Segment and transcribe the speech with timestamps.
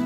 [0.00, 0.04] I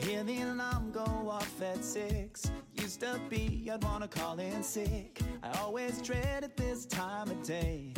[0.00, 2.50] hear the alarm go off at six.
[2.74, 5.20] Used to be, I'd wanna call in sick.
[5.42, 7.92] I always dreaded this time of day.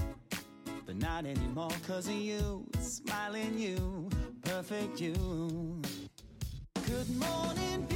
[0.85, 4.09] But not anymore, cause of you, smiling you,
[4.43, 5.83] perfect you.
[6.87, 7.87] Good morning,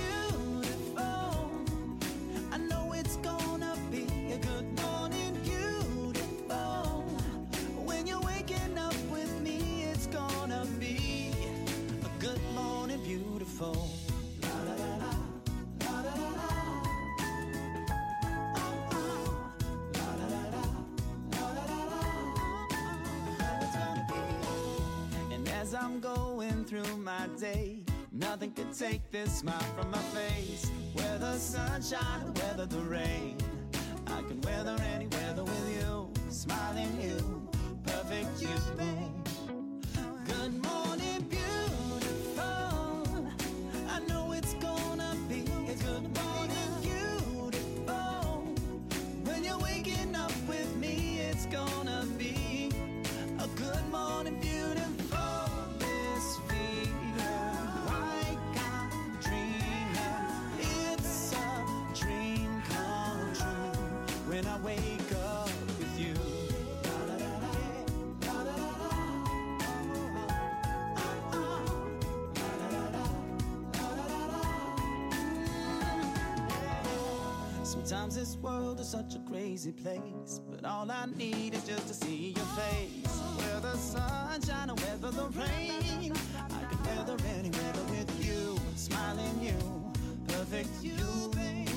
[26.01, 30.71] Going through my day, nothing could take this smile from my face.
[30.95, 33.37] Whether sunshine or whether the rain,
[34.07, 37.47] I can weather any weather with you, smiling you,
[37.85, 38.49] perfect you.
[40.24, 40.90] Good morning,
[78.91, 83.21] such a crazy place, but all I need is just to see your face.
[83.37, 89.41] Whether the sunshine or whether the rain, I can weather any weather with you, smiling
[89.41, 89.93] you,
[90.27, 90.97] perfect you.
[90.97, 91.69] Good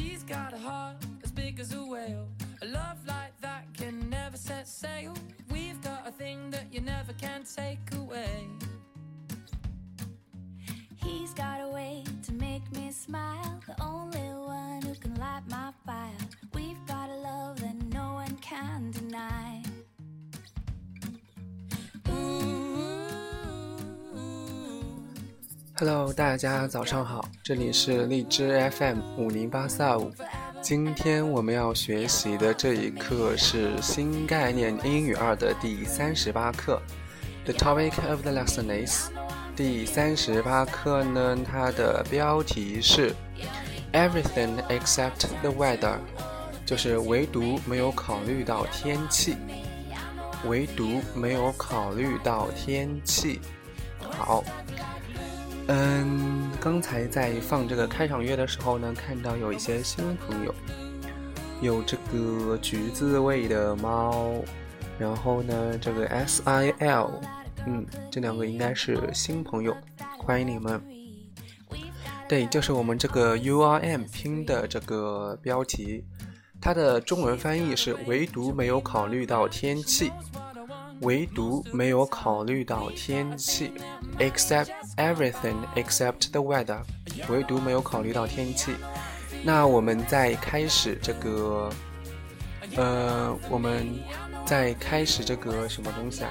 [0.00, 2.28] She's got a heart as big as a whale.
[2.62, 5.14] A love like that can never set sail.
[5.50, 8.48] We've got a thing that you never can take away.
[10.96, 13.60] He's got a way to make me smile.
[13.66, 16.10] The only one who can light my fire.
[16.52, 19.62] We've got a love that no one can deny.
[25.78, 30.11] Hello，大家早上好， 这里是荔枝 FM 五零八四二五。
[30.61, 36.79] 今天我们要学习的这一课是新概念英语二的第三十八课。
[37.43, 39.09] The topic of the lesson is
[39.55, 43.11] 第三十八课呢，它的标题是
[43.91, 45.97] Everything except the weather，
[46.63, 49.35] 就是唯独没有考虑到天气，
[50.45, 53.41] 唯独没有考虑到天气。
[53.99, 54.43] 好。
[55.67, 60.53] 嗯，刚才在放这个开场乐的时候呢，看到有一些新朋友，
[61.59, 64.35] 有这个橘子味的猫，
[64.99, 67.19] 然后呢，这个 S I L，
[67.65, 69.75] 嗯，这两个应该是新朋友，
[70.19, 70.79] 欢迎你们。
[72.29, 76.05] 对，就是我们这个 U R M 拼的这个标题，
[76.61, 80.11] 它的中文翻译是“唯独没有考虑到天气”。
[81.01, 83.71] 唯独没有考虑到天气
[84.19, 84.67] ，except
[84.97, 86.79] everything except the weather，
[87.27, 88.75] 唯独没有考虑到天气。
[89.43, 91.69] 那我们在开始这个，
[92.75, 93.87] 呃，我们
[94.45, 96.29] 在开始这个什么东西啊？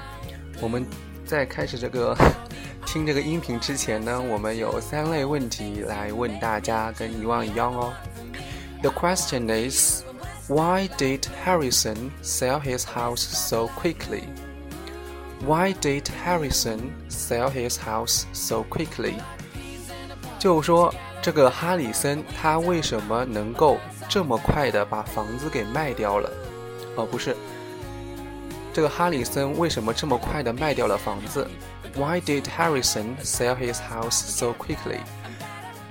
[0.61, 0.87] 我们
[1.27, 2.17] 在开始这个
[2.87, 7.93] 听这个音频之前呢，我们有三类问题来问大家，跟以往一样哦。
[8.83, 10.05] The question is,
[10.47, 14.23] why did Harrison sell his house so quickly?
[15.47, 19.15] Why did Harrison sell his house so quickly?
[20.39, 23.79] 就说这个哈里森他为什么能够
[24.09, 26.31] 这么快的把房子给卖掉了？
[26.97, 27.35] 哦，不是。
[28.73, 31.47] 这个哈里森为什么这么快的卖掉了房子
[31.97, 34.99] ？Why did Harrison sell his house so quickly？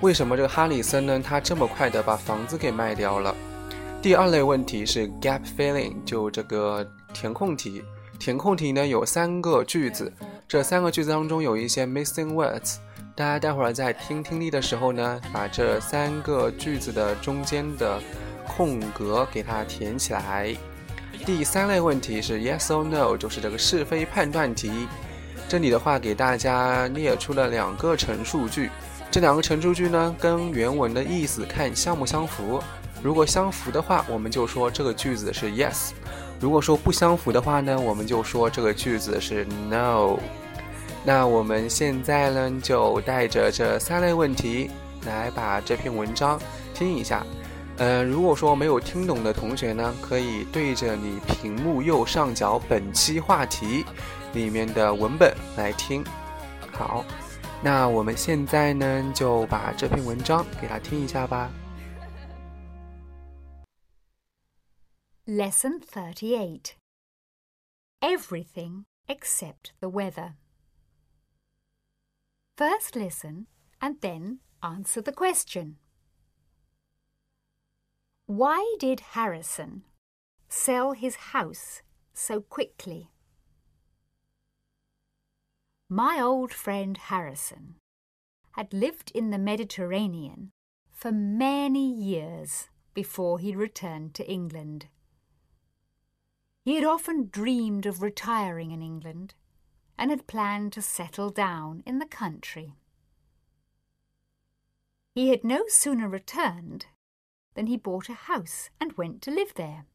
[0.00, 1.20] 为什么这个哈里森呢？
[1.22, 3.34] 他这么快的把房子给卖掉了？
[4.00, 7.82] 第二类问题是 gap filling，就这个填空题。
[8.20, 10.12] 填空题呢有三个句子，
[10.46, 12.76] 这三个句子当中有一些 missing words，
[13.16, 17.98] 大家待会儿在听听力的时候呢，把这三个句子的中间的
[18.46, 20.54] 空格给它填起来。
[21.24, 24.86] 第三类问题是 yes or no，就是这个是非判断题。
[25.48, 28.68] 这里的话给大家列出了两个陈述句，
[29.10, 32.62] 这两个陈述句呢跟原文的意思看相不相符。
[33.02, 35.92] 如果相符的话，我们就说这个句子是 yes；
[36.40, 40.16] 如果说不相符的话呢，我们就说这个句子是 no。
[41.04, 44.70] 那我们现在呢就带着这三类问题
[45.06, 46.40] 来把这篇文章
[46.74, 47.24] 听一下。
[47.76, 53.84] 呃，如果说没有听懂的同学呢，可以对着你屏幕右上角本期话题
[54.32, 56.04] 里面的文本来听。
[56.72, 57.04] 好，
[57.62, 61.50] 那我们现在呢就把这篇文章给他听一下吧。
[65.32, 66.74] Lesson 38
[68.02, 70.34] Everything except the weather.
[72.58, 73.46] First listen
[73.80, 75.76] and then answer the question.
[78.26, 79.84] Why did Harrison
[80.48, 83.12] sell his house so quickly?
[85.88, 87.76] My old friend Harrison
[88.56, 90.50] had lived in the Mediterranean
[90.90, 94.88] for many years before he returned to England.
[96.64, 99.34] He had often dreamed of retiring in England
[99.96, 102.74] and had planned to settle down in the country.
[105.14, 106.86] He had no sooner returned
[107.54, 109.86] than he bought a house and went to live there.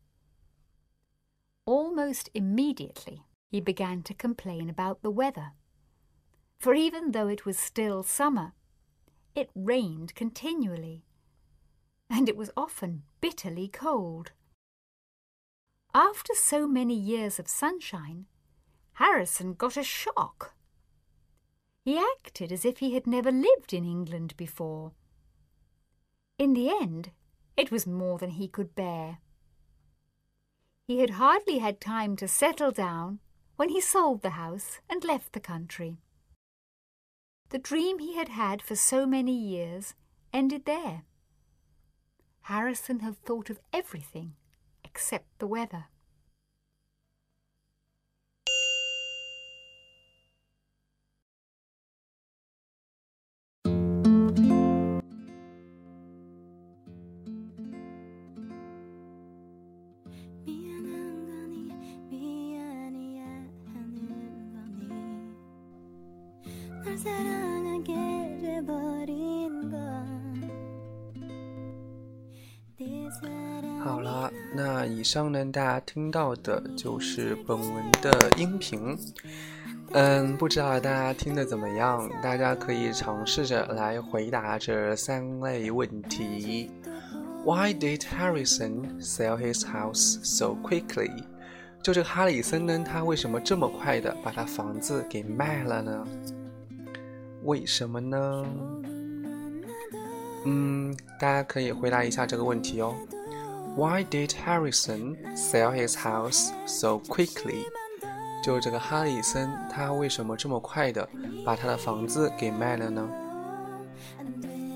[1.65, 5.53] Almost immediately, he began to complain about the weather.
[6.59, 8.53] For even though it was still summer,
[9.33, 11.05] it rained continually,
[12.09, 14.31] and it was often bitterly cold.
[15.95, 18.25] After so many years of sunshine,
[18.95, 20.53] Harrison got a shock.
[21.85, 24.91] He acted as if he had never lived in England before.
[26.37, 27.11] In the end,
[27.55, 29.19] it was more than he could bear.
[30.85, 33.19] He had hardly had time to settle down
[33.55, 36.01] when he sold the house and left the country.
[37.51, 39.93] The dream he had had for so many years
[40.33, 41.05] ended there.
[42.41, 44.35] Harrison had thought of everything
[44.95, 45.87] except the weather.
[75.05, 78.97] 上呢，大家听到的就是本文的音频。
[79.91, 82.09] 嗯，不知道大家听的怎么样？
[82.23, 86.71] 大家可以尝试着来回答这三类问题
[87.45, 91.11] ：Why did Harrison sell his house so quickly？
[91.83, 96.07] 就这个哈里森呢，他为什么这么快的把他房子给卖了呢？
[97.43, 98.45] 为什么呢？
[100.45, 102.95] 嗯，大家可以回答一下这个问题哦。
[103.75, 107.65] Why did Harrison sell his house so quickly？
[108.41, 111.07] 就这个哈里森，他为什么这么快的
[111.43, 113.09] 把他的房子给卖了呢？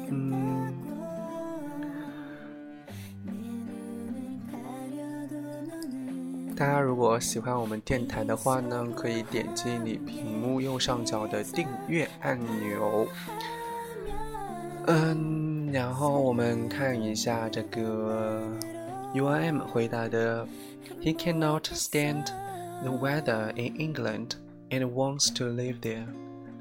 [0.10, 0.74] 嗯，
[6.58, 13.08] 大家如果喜欢我们电台的话呢，可以点击你屏幕右上角的订阅按钮。
[14.88, 18.44] 嗯，然后我们看一下这个
[19.14, 20.48] UIM 回答的
[21.02, 22.26] ，He cannot stand
[22.84, 24.34] the weather in England
[24.70, 26.06] and wants to live there。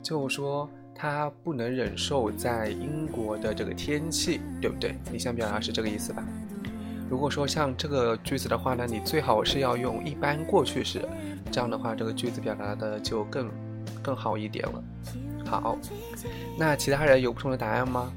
[0.02, 4.96] 就说他不能忍受在英国的这个天气，对不对？
[5.12, 6.24] 你想表达是这个意思吧？
[7.10, 11.06] 如果说像这个句子的话呢，你最好是要用一般过去式，
[11.52, 13.50] 这样的话这个句子表达的就更
[14.02, 14.82] 更好一点了。
[15.44, 15.76] 好，
[16.58, 18.10] 那其他人有不同的答案吗？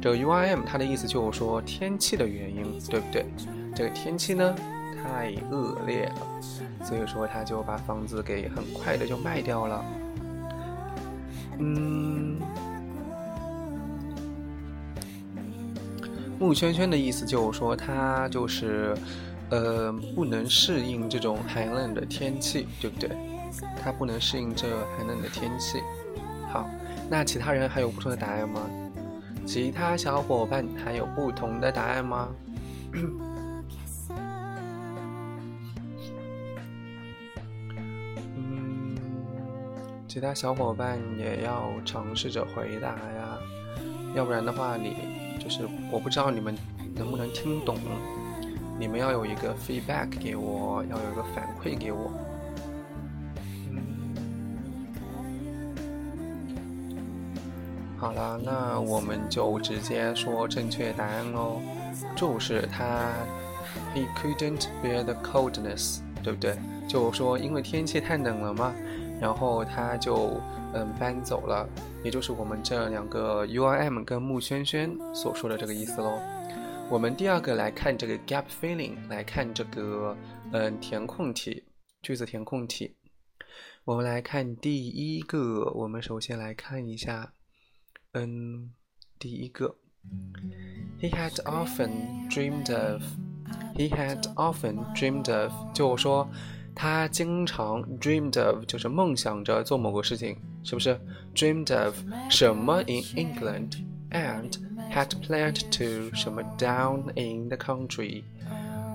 [0.00, 3.26] 这个 U I M 它的意思就是说天气的原因，对不对？
[3.74, 4.54] 这个天气呢
[5.02, 6.26] 太恶劣了，
[6.84, 9.84] 所以说他就把房子给很快的就卖掉了。
[11.58, 12.38] 嗯，
[16.38, 18.96] 木圈圈的意思就是说他就是
[19.50, 23.10] 呃不能适应这种寒冷的天气，对不对？
[23.82, 25.80] 他不能适应这寒冷的天气。
[26.52, 26.68] 好，
[27.10, 28.60] 那其他人还有不同的答案吗？
[29.48, 32.28] 其他小伙伴还有不同的答案吗？
[38.36, 38.94] 嗯，
[40.06, 43.38] 其他小伙伴也要尝试着回答呀，
[44.14, 44.94] 要不然的话，你
[45.42, 46.54] 就是我不知道你们
[46.94, 47.78] 能不能听懂，
[48.78, 52.12] 你们要有一个 feedback 给我，要有一个反馈给我。
[57.98, 61.60] 好了，那我们就直接说正确答案喽，
[62.14, 63.12] 就是他
[63.92, 66.56] ，He couldn't bear the coldness，对不对？
[66.88, 68.72] 就说因为天气太冷了嘛，
[69.20, 70.40] 然后他就
[70.74, 71.68] 嗯搬走了，
[72.04, 76.20] 也就是我们这两个 U R M 跟木轩轩所说的这个意思喽。
[76.88, 80.16] 我们第二个来看这个 gap filling，来看这个
[80.52, 81.64] 嗯填空题，
[82.00, 82.94] 句子填空题。
[83.84, 87.32] 我们来看第一个，我们首先来看一下。
[88.12, 88.70] 嗯，
[89.18, 89.76] 第一个
[91.00, 93.02] ，He had often dreamed of.
[93.74, 96.28] He had often dreamed of，就说
[96.74, 100.98] 他经常 dreamed of，就是梦想着做某个事情，是不是
[101.34, 101.96] ？dreamed of
[102.30, 104.52] 什么 in England and
[104.90, 108.24] had planned to 什么 down in the country，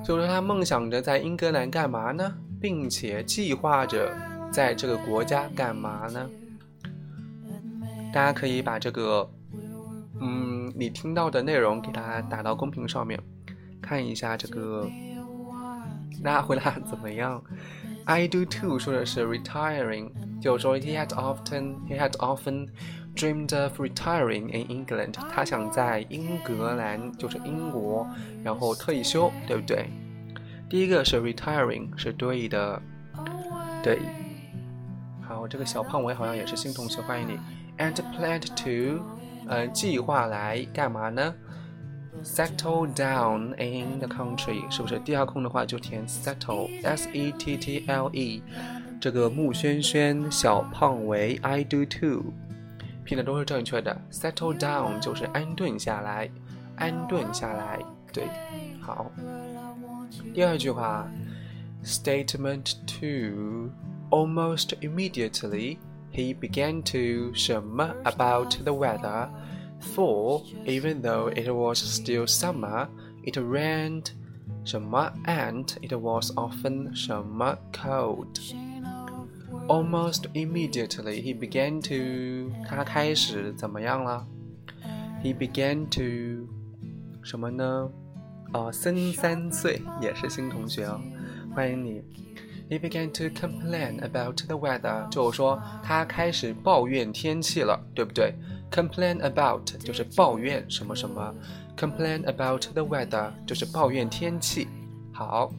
[0.04, 2.36] 就说他梦想着在英格兰干嘛呢？
[2.60, 4.12] 并且计划着
[4.52, 6.30] 在这个国家干嘛呢？
[8.14, 9.28] 大家可以把这个，
[10.22, 13.20] 嗯，你听到的内容给它打到公屏上面，
[13.82, 14.88] 看一下这个，
[16.24, 17.44] 大家回答怎么样
[18.06, 22.68] ？I do too 说的是 retiring，就说 he had often he had often
[23.16, 28.08] dreamed of retiring in England，他想在英格兰，就是英国，
[28.44, 29.90] 然后退休，对不对？
[30.70, 32.80] 第一个是 retiring 是对的，
[33.84, 34.00] 对。
[35.28, 37.40] 好，这个小胖尾好像也是新同学，欢迎你。
[37.78, 39.04] and plan to，
[39.48, 41.34] 呃，计划来干嘛呢
[42.24, 45.00] ？Settle down in the country，是不是？
[45.00, 48.44] 第二空的话就填 settle，s e t t l e。
[49.02, 52.24] 这个木轩轩、小胖维，I do too，
[53.04, 54.00] 拼的都是正确的。
[54.12, 56.30] Settle down 就是安顿下来，
[56.78, 57.80] 安顿下来，
[58.14, 58.24] 对，
[58.80, 59.12] 好。
[60.34, 61.06] 第二句话
[61.84, 62.76] ，Statement
[64.13, 69.29] two，almost immediately。he began to 什么 about the weather,
[69.95, 72.89] for even though it was still summer,
[73.25, 74.11] it rained
[74.65, 78.41] 什么 and it was often 什么 cold.
[79.69, 84.27] Almost immediately, he began to 他开始怎么样了？
[85.23, 86.49] He began to
[87.23, 87.91] 什么呢？
[88.55, 90.99] 哦，森三岁也是新同学哦，
[91.55, 92.03] 欢迎你。
[92.73, 98.35] He began to complain about the weather，就是说他开始抱怨天气了，对不对？
[98.71, 101.35] Complain about 就是抱怨什么什么，
[101.79, 104.69] Complain about the weather 就是抱怨天气。
[105.13, 105.51] 好，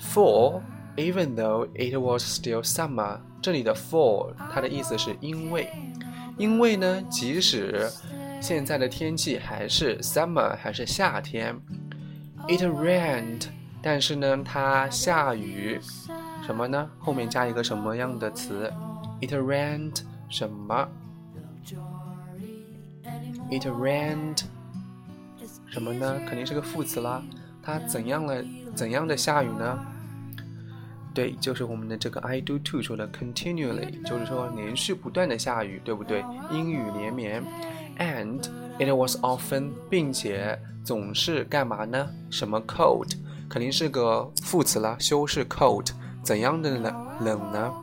[0.00, 0.62] For
[0.96, 5.68] even though it was still summer，这里的 for 它的意思是因为，
[6.38, 7.86] 因为呢，即使
[8.40, 11.54] 现在的天气还是 summer 还是夏天，
[12.48, 13.42] it rained，
[13.82, 15.78] 但是呢，它下雨。
[16.45, 16.89] 什么呢？
[16.99, 18.71] 后面加一个什么样的词
[19.21, 20.87] ？It rained 什么
[23.49, 24.43] ？It rained
[25.67, 26.19] 什么呢？
[26.27, 27.21] 肯定是个副词啦。
[27.63, 28.43] 它怎样了？
[28.73, 29.79] 怎样的下雨呢？
[31.13, 36.23] 对，就是我们的这个 I do too 说的 continually，就是说连续不断的下雨，对不对？
[36.51, 37.43] 阴雨连绵。
[37.99, 38.41] And
[38.79, 42.09] it was often，并且总是干嘛呢？
[42.29, 43.11] 什么 cold？
[43.49, 45.91] 肯定是个副词啦，修饰 cold。
[46.23, 47.73] 怎样的冷冷呢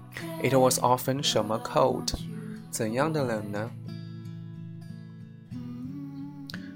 [0.42, 2.14] ？It was often 什么 cold？
[2.70, 3.70] 怎样的冷呢？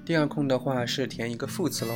[0.05, 1.93] 第二空的话是填一个副词喽。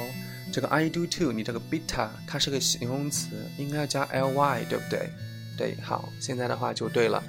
[0.53, 5.09] 这个 I do too，你这个 bitter 它是个形容词，应该加 ly，对不对？
[5.57, 7.21] 对，好，现在的话就对了。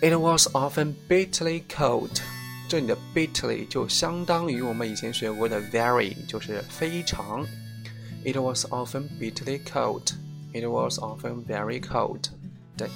[0.00, 2.20] It was often bitterly cold。
[2.68, 7.44] 这里的 bitterly 就相当于我们以前学过的 very，就是非常。
[8.24, 10.12] It was often bitterly cold.
[10.52, 12.30] It was often very cold.
[12.76, 12.88] 对，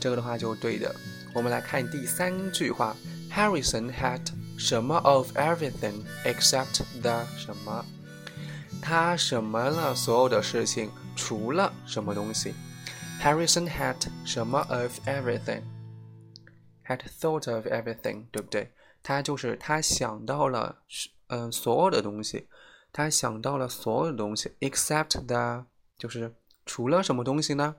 [0.00, 0.94] 这个的话就对的。
[1.34, 2.96] 我们来看第三句话
[3.30, 4.20] ：Harrison had
[4.58, 7.84] 什么 of everything except the 什么？
[8.82, 12.54] 他什么了所有的事情，除了什么东西
[13.22, 18.72] ？Harrison had 什么 of everything？Had thought of everything，对不对？
[19.02, 20.82] 他就是他想到了，
[21.28, 22.48] 嗯，所有的东西。
[22.92, 25.66] 他想到了所有的东西，except the，
[25.98, 26.34] 就是
[26.66, 27.74] 除了什么东西呢？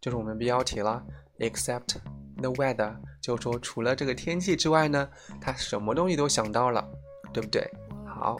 [0.00, 1.02] 就是我们标题了
[1.38, 1.96] ，except
[2.36, 5.08] the weather，就说除了这个天气之外呢，
[5.40, 6.86] 他什么东西都想到了，
[7.32, 7.66] 对不对？
[8.06, 8.36] 好，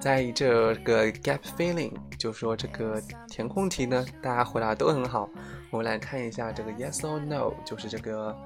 [0.00, 5.28] 在这个 gap filling，就说这个填空题呢，大家回答都很好。
[5.70, 8.36] 我们来看一下这个 yes or no，就是这个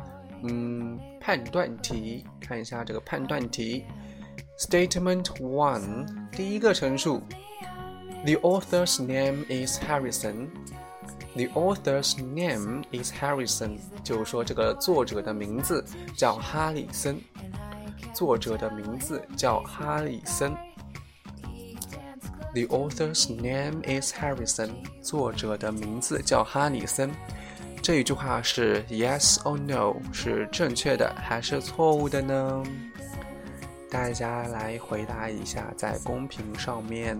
[0.44, 3.84] 嗯判断题，看一下这个判断题。
[4.58, 7.22] Statement one，第一个陈述
[8.24, 10.48] ，The author's name is Harrison.
[11.34, 15.84] The author's name is Harrison，就是说这个作者的名字
[16.16, 17.20] 叫哈里森。
[18.14, 20.52] 作者的名字叫哈里森。
[22.54, 24.70] The author's name is Harrison，
[25.02, 27.10] 作者的名字叫哈里森。
[27.82, 32.64] 这一句话是 Yes or No，是正确的还是错误的呢？
[33.90, 37.16] 大家来回答一下，在公屏上面，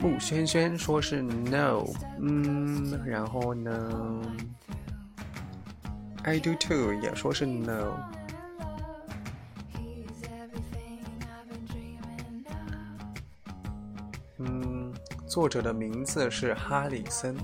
[0.00, 1.84] 穆轩轩说是 no，
[2.18, 4.22] 嗯，然后呢
[6.22, 7.98] ，I do too 也说是 no，
[14.38, 14.94] 嗯，
[15.28, 17.36] 作者的名字是哈里森。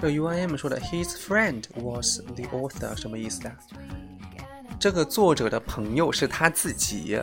[0.00, 3.56] 这 U I M 说的，His friend was the author，什么意思啊？
[4.78, 7.20] 这个作者的朋友是他自己。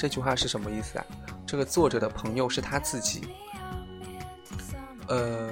[0.00, 1.04] 这句话是什么意思啊？
[1.46, 3.28] 这个作者的朋友是他自己。
[5.08, 5.50] 嗯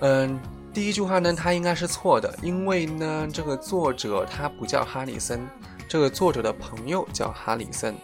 [0.00, 0.40] 嗯，
[0.74, 5.46] 第一句话呢，他应该是错的，因为呢，这个作者他不叫哈里森，
[5.88, 7.94] 这个作者的朋友叫哈里森。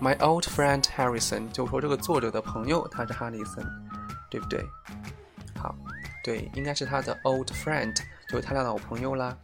[0.00, 3.66] My old friend Harrison，就说这个作者的朋友他是哈里森，
[4.30, 4.64] 对不对？
[5.60, 5.74] 好。
[6.22, 7.96] 对，应该是他的 old friend，
[8.28, 9.36] 就是他的老朋友啦。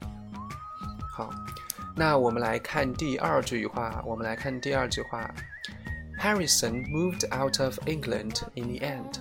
[1.11, 1.29] 好，
[1.98, 4.04] 那我们来看第二句话。
[4.06, 5.35] 我们来看第二句话
[6.20, 9.14] ：Harrison moved out of England in the end。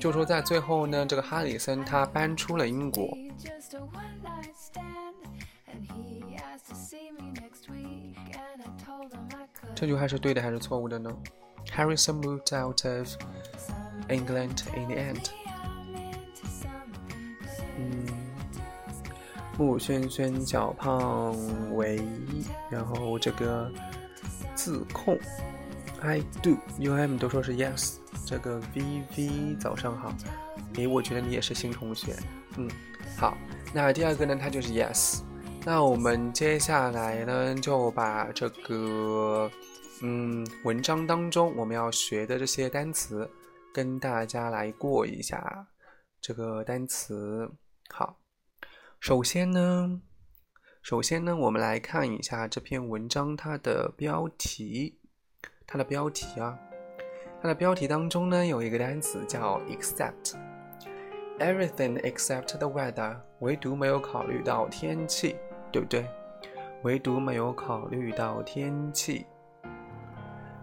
[0.00, 3.14] 就说在最后呢，这个哈里森他搬出了英国。
[9.74, 11.14] 这句话是对的还是错误的呢
[11.76, 13.16] ？Harrison moved out of
[14.08, 15.28] England in the end。
[19.56, 21.34] 穆轩轩小胖
[21.76, 23.70] 唯一，然后这个
[24.54, 25.16] 自控
[26.00, 30.12] ，I do U M 都说是 yes，这个 V V 早上好，
[30.74, 32.16] 诶，我觉得你也是新同学，
[32.56, 32.68] 嗯，
[33.16, 33.36] 好，
[33.72, 35.20] 那第二个呢，它就是 yes，
[35.64, 39.48] 那我们接下来呢就把这个
[40.02, 43.30] 嗯文章当中我们要学的这些单词
[43.72, 45.66] 跟大家来过一下。
[46.20, 47.48] 这个单词，
[47.88, 48.16] 好。
[49.04, 50.00] 首先呢，
[50.80, 54.98] 首先呢，我们来看一下这篇文章它的标题，
[55.66, 56.58] 它的标题啊，
[57.42, 65.36] 它的标题当中呢有一个单词叫 except，everything except the weather，唯独没有考虑到天气，
[65.70, 66.06] 对不对？
[66.82, 69.26] 唯独没有考虑到天气。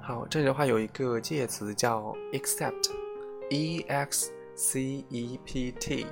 [0.02, 6.08] 好，这里的话有一个介词叫 except，e x c e p t。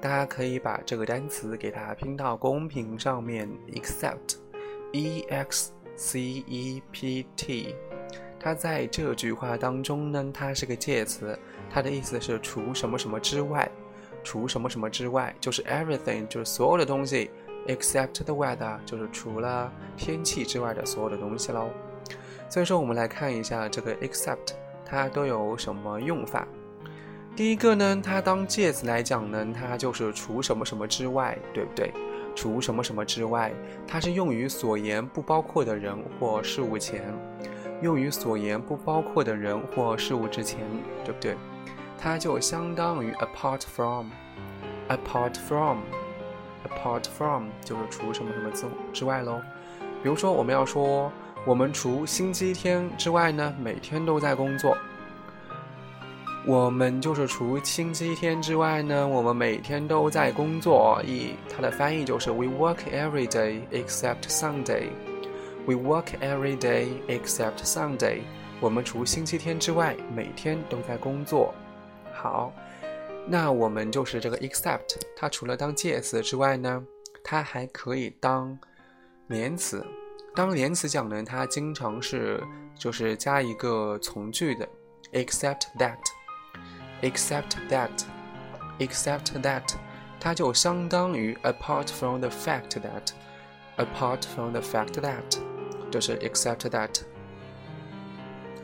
[0.00, 7.74] 大家可以把这个单词给它拼到公屏上面，except，e x c e p t，
[8.38, 11.36] 它在这句话当中呢，它是个介词，
[11.68, 13.68] 它的意思是除什么什么之外，
[14.22, 17.28] 除什么什么之外，就是 everything，就是所有的东西
[17.66, 21.70] ，except the weather，就是除了天气之外的所有的东西喽。
[22.48, 24.52] 所以说，我们来看一下这个 except，
[24.84, 26.46] 它都有什么用法。
[27.38, 31.94] 第一个呢，它当介词来讲呢，它就是除什么什么之外，对不对？
[32.34, 33.52] 除什么什么之外，
[33.86, 37.14] 它是用于所言不包括的人或事物前，
[37.80, 40.58] 用于所言不包括的人或事物之前，
[41.04, 41.36] 对不对？
[41.96, 49.40] 它就相当于 apart from，apart from，apart from 就是除什么什么之之外喽。
[50.02, 51.12] 比如说，我们要说，
[51.46, 54.76] 我们除星期天之外呢，每天都在工作。
[56.46, 61.02] 我们就是除星期天之外呢，我们每天都在工作。
[61.04, 64.88] 一，它的翻译就是 We work every day except Sunday.
[65.66, 68.20] We work every day except Sunday.
[68.60, 71.52] 我们除星期天之外，每天都在工作。
[72.14, 72.50] 好，
[73.26, 76.82] 那我们就是这个 except，它除了当介词之外呢，
[77.22, 78.58] 它还可以当
[79.26, 79.84] 连词。
[80.34, 82.42] 当连词讲呢，它经常是
[82.74, 84.66] 就是加一个从句的
[85.12, 85.98] ，except that。
[87.02, 87.90] Except that,
[88.78, 89.74] except that，
[90.20, 93.12] 它就相当于 apart from the fact that,
[93.76, 95.38] apart from the fact that，
[95.90, 97.00] 就是 except that,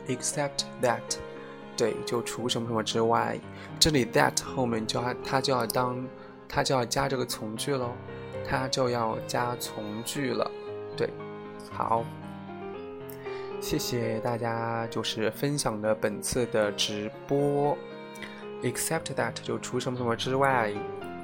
[0.07, 0.99] except that，
[1.77, 3.39] 对，就除什么什么之外，
[3.79, 6.05] 这里 that 后面就要它就要当
[6.47, 7.91] 它就要加这个从句喽，
[8.47, 10.49] 它就要加从句了，
[10.97, 11.09] 对，
[11.71, 12.03] 好。
[13.61, 17.75] 谢谢大家，就是分享的本次的直播。
[18.63, 20.71] Except that 就除什么什么之外，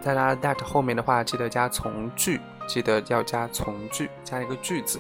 [0.02, 5.00] 在它 that 后面的话，记得加从句，记得要加从句，加一个句子。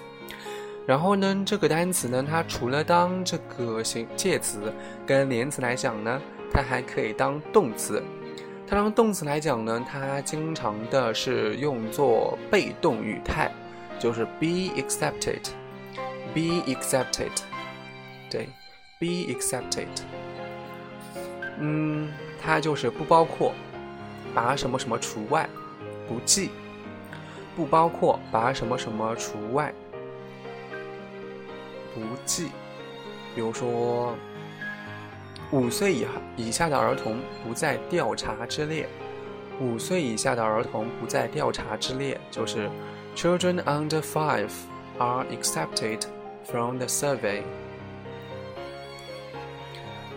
[0.87, 4.73] 然后呢，这个单词呢，它除了当这个形介词
[5.05, 6.19] 跟连词来讲呢，
[6.51, 8.01] 它还可以当动词。
[8.67, 13.51] 它当动词来讲呢，它经常的是用作被动语态，
[13.99, 17.29] 就是 be accepted，be accepted，
[18.29, 18.49] 对
[18.99, 19.87] ，be accepted。
[21.63, 23.53] 嗯，它就是不包括，
[24.33, 25.47] 把什么什么除外，
[26.07, 26.49] 不计，
[27.55, 29.71] 不包括把什么什么除外，
[31.93, 32.49] 不计。
[33.35, 34.15] 比如说，
[35.51, 38.89] 五岁以以下的儿童不在调查之列，
[39.59, 42.69] 五岁以下的儿童不在调查之列，就是
[43.15, 44.49] children under five
[44.97, 46.01] are accepted
[46.43, 47.43] from the survey。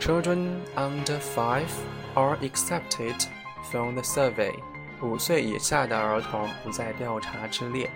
[0.00, 1.70] Children under five
[2.14, 3.24] are accepted
[3.70, 4.52] from the survey。
[5.00, 7.90] 五岁以下的儿童不在调查之列。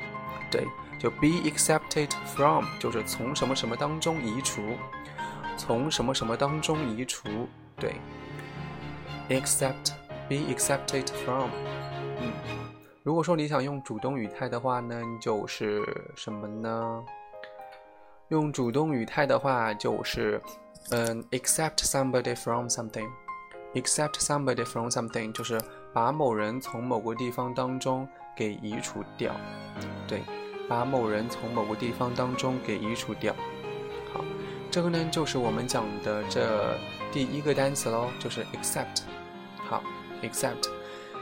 [0.50, 0.66] 对，
[0.98, 4.62] 就 be accepted from 就是从什么什么当中移除，
[5.58, 7.28] 从什么什么当中移除。
[7.76, 7.96] 对
[9.28, 9.92] ，accept
[10.28, 11.50] be accepted from。
[12.20, 12.32] 嗯，
[13.02, 15.84] 如果说你想用主动语态的话呢，就是
[16.16, 17.04] 什么呢？
[18.28, 20.40] 用主动语态的话就是。
[20.90, 25.61] 嗯，accept somebody from something，accept somebody from something 就是
[25.92, 29.35] 把某人从某个地方当中给移除掉，
[30.07, 30.22] 对，
[30.66, 33.35] 把某人从某个地方当中给移除掉。
[34.14, 34.24] 好，
[34.70, 36.79] 这个呢就是我们讲的这
[37.12, 39.03] 第一个单词喽，就是 accept。
[39.59, 39.83] 好
[40.22, 40.70] ，accept。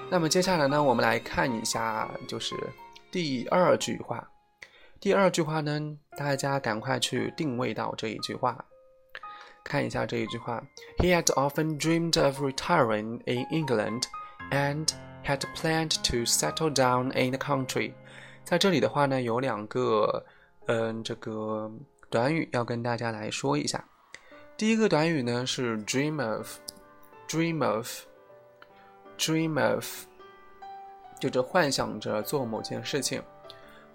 [0.09, 2.55] 那么接下来呢，我们来看一下，就是
[3.11, 4.31] 第二句话。
[5.01, 8.65] 第二句话呢，大家赶快去定位到这一句话。
[9.67, 10.63] 看一下这一句话
[10.99, 14.05] ，He had often dreamed of retiring in England
[14.51, 14.87] and
[15.25, 17.93] had planned to settle down in the country。
[18.45, 20.25] 在这里的话呢，有两个
[20.67, 21.69] 嗯这个
[22.09, 23.85] 短语要跟大家来说一下。
[24.57, 30.05] 第一个短语呢是 dream of，dream of，dream of，
[31.19, 33.21] 就是幻想着做某件事情，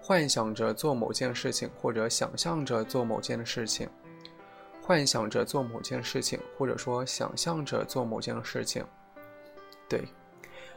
[0.02, 3.90] 幻想着做某件事情，或者想象着做某件的事情。
[4.84, 8.84] 幻想着做某件事情，或者说想象着做某件事情。
[9.88, 10.04] 对，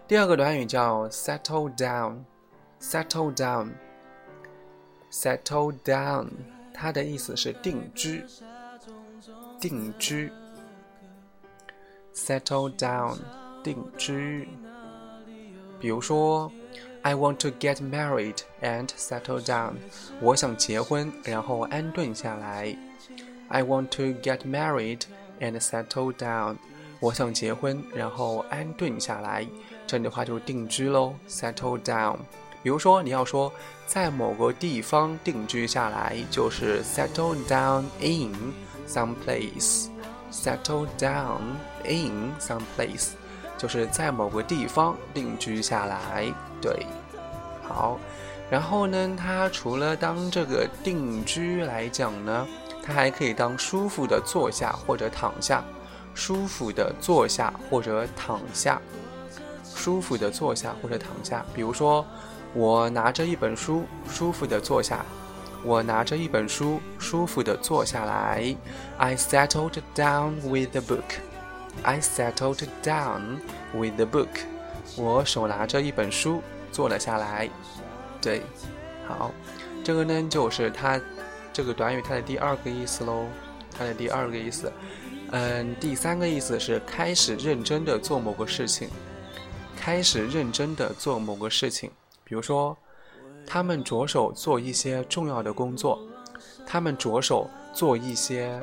[0.06, 3.34] 第二个短语叫 settle down，settle
[5.10, 6.28] down，settle down，
[6.72, 8.24] 它的意思是定居，
[9.60, 10.30] 定居。
[12.14, 13.16] settle down，
[13.62, 14.48] 定居。
[15.80, 16.52] 比如说
[17.02, 19.74] ，I want to get married and settle down，
[20.20, 22.76] 我想结婚，然后安顿下来。
[23.48, 25.00] I want to get married
[25.40, 26.56] and settle down。
[27.00, 29.46] 我想结婚，然后安顿下来。
[29.86, 32.16] 这里的话就是定居喽，settle down。
[32.62, 33.52] 比如说，你要说
[33.86, 38.32] 在某个地方定居下来，就是 settle down in
[38.88, 39.88] some place。
[40.32, 41.40] settle down
[41.84, 43.10] in some place，
[43.58, 46.24] 就是在某个地方定居下来。
[46.60, 46.86] 对，
[47.62, 48.00] 好。
[48.50, 52.48] 然后呢，它除了当这个定居来讲呢。
[52.86, 55.64] 它还可以当舒服的坐下或者躺下，
[56.14, 58.78] 舒服的坐下或者躺下，
[59.74, 61.42] 舒服的坐下或者躺下。
[61.54, 62.04] 比如说，
[62.52, 65.02] 我拿着一本书，舒服的坐下。
[65.64, 68.54] 我拿着一本书，舒服的坐下来。
[68.98, 71.22] I settled down with the book.
[71.82, 73.38] I settled down
[73.72, 74.28] with the book.
[74.94, 77.48] 我手拿着一本书，坐了下来。
[78.20, 78.42] 对，
[79.08, 79.30] 好，
[79.82, 81.00] 这个呢就是它。
[81.54, 83.26] 这个短语它的第二个意思喽，
[83.72, 84.72] 它的第二个意思，
[85.30, 88.88] 嗯，第三个意思是开始认真的做某个事情，
[89.76, 91.92] 开始认真的做某个事情。
[92.24, 92.76] 比如说，
[93.46, 96.00] 他们着手做一些重要的工作，
[96.66, 98.60] 他们着手做一些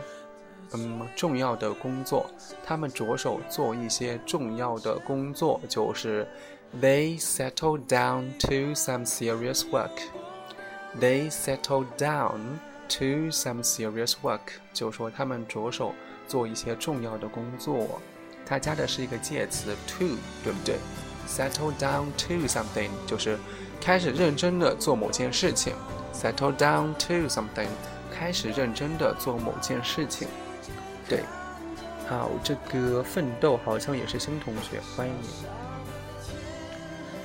[0.74, 2.26] 嗯重要的工作，
[2.66, 6.28] 他们着手做一些重要的工作，就是
[6.82, 9.92] they settled down to some serious work。
[11.00, 12.40] They settled down
[12.92, 14.40] to some serious work，
[14.74, 15.94] 就是说他们着手
[16.28, 18.02] 做一些重要的工作。
[18.46, 20.76] 它加的是一个介词 to，对不对
[21.28, 23.38] ？Settle down to something 就是
[23.80, 25.74] 开始认真的做某件事情。
[26.14, 27.70] Settle down to something，
[28.14, 30.28] 开始认真的做某件事情。
[31.08, 31.24] 对，
[32.10, 35.28] 好，这个奋斗好像也是新同学，欢迎你。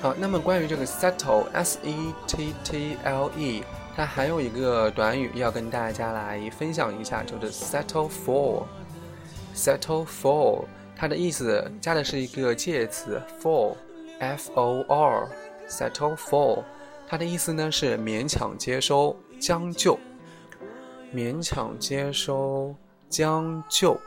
[0.00, 3.64] 好，那么关于这个 settle，s e t t l e，
[3.96, 8.66] 它还有一个短语要跟大家来分享一下，就是 settle for。
[9.54, 15.26] settle for，它的意思加的是一个介词 for，f o r。
[15.66, 16.62] settle for，
[17.08, 19.98] 它的意思呢是勉强接收、将就。
[21.14, 22.76] 勉强接收、
[23.08, 23.98] 将就，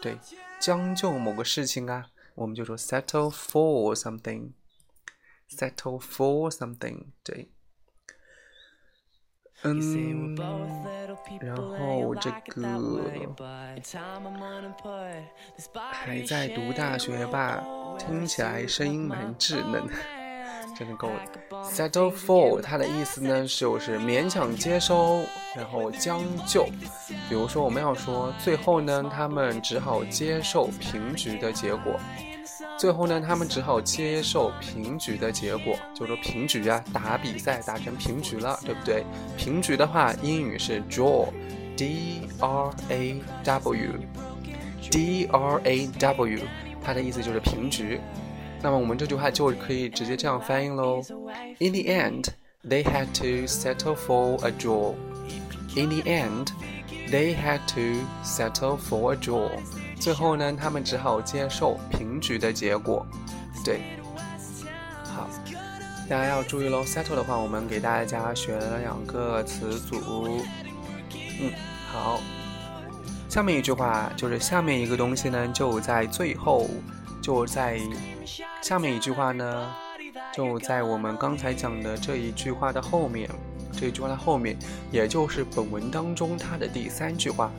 [0.00, 0.16] 对，
[0.58, 4.52] 将就某个事情啊，我们就说 settle for something。
[5.50, 7.50] settle for something，对，
[9.62, 10.34] 嗯，
[11.40, 12.62] 然后这个
[15.92, 17.62] 还在读大学吧？
[17.98, 19.82] 听起来声音蛮稚嫩，
[20.74, 21.20] 真的够了。
[21.64, 25.20] settle for 它的意思呢，就是勉强接收，
[25.54, 26.66] 然后将就。
[27.28, 32.00] 比如说，我们要说最后呢，他们只好接受平局的结果。
[32.80, 39.04] 最后呢，他们只好接受平局的结果，就是说平局啊，打比赛打成平局了，对不对？
[39.36, 46.40] 平局的话，英语是 draw，d r a w，d r a w，
[46.82, 48.00] 它的意思就是平局。
[48.62, 51.02] 那么我们这句话就可以直接这样翻译喽
[51.58, 52.28] ：In the end,
[52.66, 54.94] they had to settle for a draw.
[55.76, 56.46] In the end,
[57.10, 59.50] they had to settle for a draw.
[60.00, 63.06] 最后呢，他们只好接受平局的结果。
[63.62, 63.82] 对，
[65.04, 65.28] 好，
[66.08, 66.82] 大家要注意喽。
[66.82, 70.40] settle 的话，我们给大家选了两个词组。
[71.12, 71.52] 嗯，
[71.92, 72.18] 好。
[73.28, 76.66] 下面一句话就是下面一个东西呢，就在最后，
[77.22, 77.78] 就在
[78.62, 79.70] 下面一句话呢，
[80.32, 83.28] 就在我们刚才讲的这一句话的后面。
[83.72, 84.58] 这一句话的后面，
[84.90, 87.52] 也就是本文当中它的第三句话。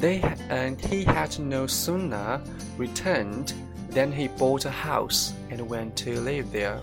[0.00, 2.40] They and he had no sooner
[2.78, 3.52] returned
[3.90, 6.80] than he bought a house and went to live there.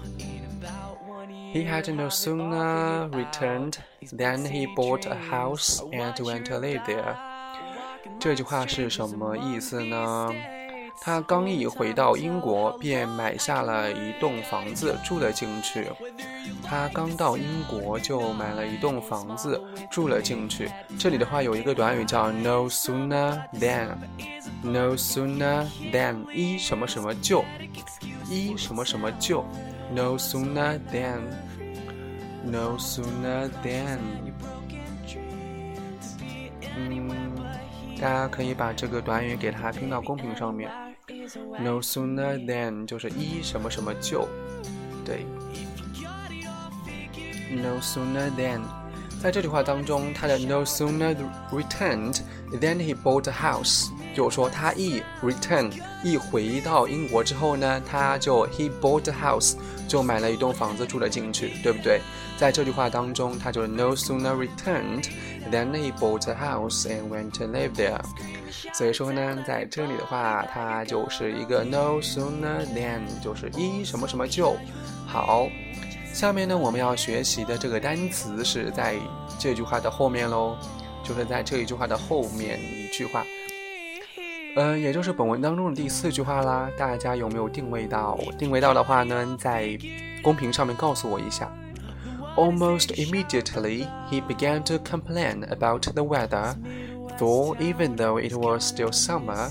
[1.53, 3.79] He had no sooner returned
[4.11, 7.15] than he bought a house and went to live there.
[8.19, 10.29] 这句话是什么意思呢？
[11.04, 15.88] 他刚一回到英国，便买下了一栋房子住了进去。
[16.62, 19.60] 他刚到英国就买了一栋房子
[19.90, 20.70] 住了进去。
[20.96, 27.44] 这里的话有一个短语叫 no sooner than，no sooner than 一什么什么就，
[28.30, 29.44] 一什么什么就
[29.92, 33.98] ，no sooner than，no sooner than。
[36.76, 37.10] 嗯，
[38.00, 40.70] 大家可以把这个短语给它拼到公屏上面。
[41.60, 44.28] No sooner than 就是一什么什么就，
[45.04, 45.26] 对。
[47.54, 48.62] No sooner than，
[49.22, 51.14] 在这句话当中，他的 No sooner
[51.50, 52.20] returned
[52.52, 55.70] than he bought a house，就是说他一 return
[56.02, 59.54] 一回到英国之后呢，他就 he bought a house
[59.86, 62.00] 就买了一栋房子住了进去，对不对？
[62.42, 65.08] 在这句话当中，他就是 No sooner returned
[65.48, 68.00] than he bought a house and went to live there。
[68.74, 74.56] 所以说呢，在这里的话，它就是一个 no sooner than，就是一什么什么就
[75.06, 75.46] 好。
[76.12, 78.96] 下面呢，我们要学习的这个单词是在
[79.38, 80.56] 这句话的后面喽，
[81.04, 83.24] 就是在这一句话的后面一句话，
[84.56, 86.68] 嗯，也就是本文当中的第四句话啦。
[86.76, 88.18] 大家有没有定位到？
[88.36, 89.78] 定位到的话呢，在
[90.24, 91.48] 公屏上面告诉我一下。
[92.35, 96.55] Almost immediately, he began to complain about the weather.
[97.17, 99.49] For even though it was still summer,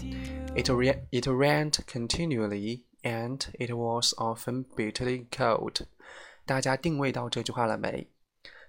[0.55, 0.69] it,
[1.11, 5.87] it rained continually and it was often bitterly cold.
[6.45, 8.07] 大家定位到这句话了没？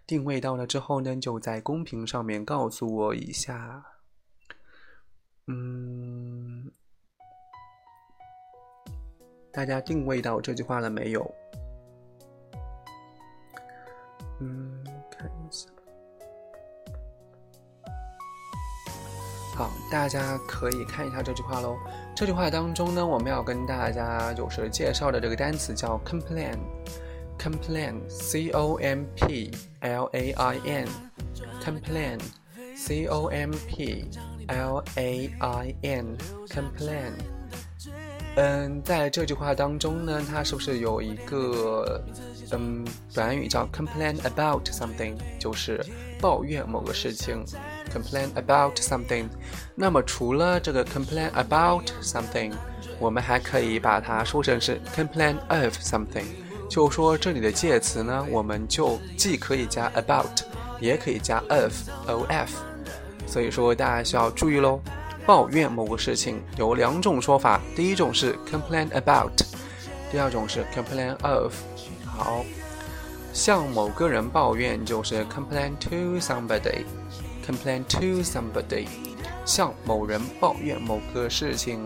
[0.07, 3.85] 定位到了之后呢，就在公屏上面告诉我一下。
[5.45, 6.71] 嗯，
[9.51, 11.35] 大家定位到这句话了没有？
[19.62, 21.76] 好，大家可以看一下这句话喽。
[22.16, 30.58] 这句话当中呢，我们要跟大家就是介绍的这个单词叫 complain，complain，c o m p l a i
[31.62, 34.10] n，complain，c o m p
[34.48, 37.12] l a i n，complain。
[38.34, 42.02] 嗯，在这句话当中呢，它是不是有一个
[42.50, 45.86] 嗯短语叫 complain about something，就是
[46.20, 47.44] 抱怨某个事情
[47.92, 49.26] ？complain about something。
[49.74, 52.52] 那么除了这个 complain about something，
[52.98, 56.24] 我们还可以把它说成是 complain of something。
[56.68, 60.40] 就说这里的介词呢，我们就既可以加 about，
[60.80, 62.50] 也可以加 of，of。
[63.26, 64.80] 所以说大家需要注意喽。
[65.24, 69.30] 抱怨某个事情有两种说法，第一种是 complain about，
[70.10, 71.54] 第二种是 complain of。
[72.04, 72.44] 好，
[73.32, 76.84] 向某个人抱怨就是 complain to somebody
[77.46, 78.86] complain to somebody。
[79.44, 81.84] 向某人抱怨某个事情，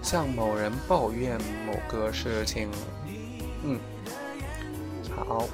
[0.00, 2.68] 向某人抱怨某个事情。
[3.64, 3.78] 嗯，
[5.16, 5.48] 好。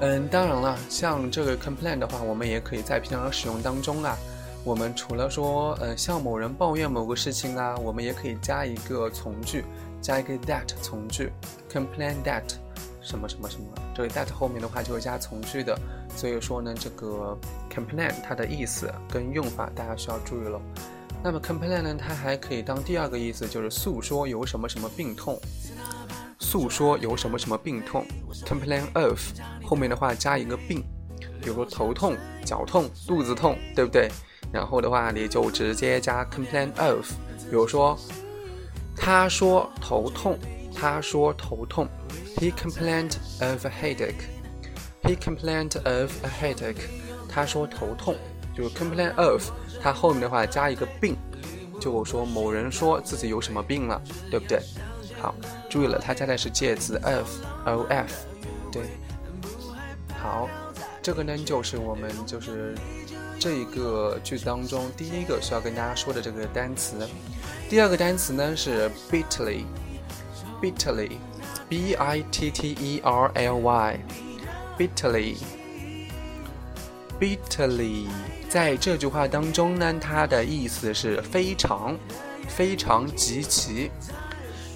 [0.00, 4.16] 嗯，当然了，像这个 complain 的话，我们也可以在平常使用当中啊。
[4.64, 9.64] 我们除了说，呃，向某人抱怨某个事情啊，我们也可以加一个从句，
[10.00, 11.32] 加一个 that 从句
[11.72, 12.42] ，complain that
[13.02, 15.78] 什么什么什么，这个 that 后面的话就会加从句的。
[16.16, 17.36] 所以说呢，这个
[17.70, 20.60] complain 它的意思跟用法大家需要注意了。
[21.22, 25.40] 那么 complain 呢，它还可以当第二个意思，就是诉说有什么什么病痛，
[26.38, 28.04] 诉说有什么什么病痛
[28.44, 29.20] ，complain of
[29.64, 30.82] 后面的话加一个病，
[31.40, 34.10] 比如说头痛、脚痛、肚子痛，对不对？
[34.52, 37.10] 然后的话，你就直接加 complain of，
[37.48, 37.98] 比如说，
[38.94, 40.36] 他说头痛，
[40.74, 41.88] 他说头痛
[42.36, 46.82] ，he complained of a headache，he complained of a headache，
[47.28, 48.16] 他说头痛，
[48.56, 51.16] 就是 complain of，他后面的话加一个病，
[51.80, 54.60] 就说某人说自己有什么病了，对不对？
[55.20, 55.34] 好，
[55.70, 58.12] 注意了，他加的是介词 of，of，
[58.72, 58.82] 对，
[60.20, 60.48] 好，
[61.00, 62.74] 这个呢就是我们就是。
[63.40, 67.08] 这一个句子当中，第一个需要跟大家说的这个单词，
[67.68, 69.64] 第二个单词呢是 bitly
[70.62, 71.10] Bitterly,
[71.68, 73.98] b i t t e r l y,
[74.78, 75.36] bitterly,
[77.18, 78.06] bitterly，
[78.48, 81.98] 在这句话当中呢，它的意思是非常、
[82.48, 83.90] 非常极其、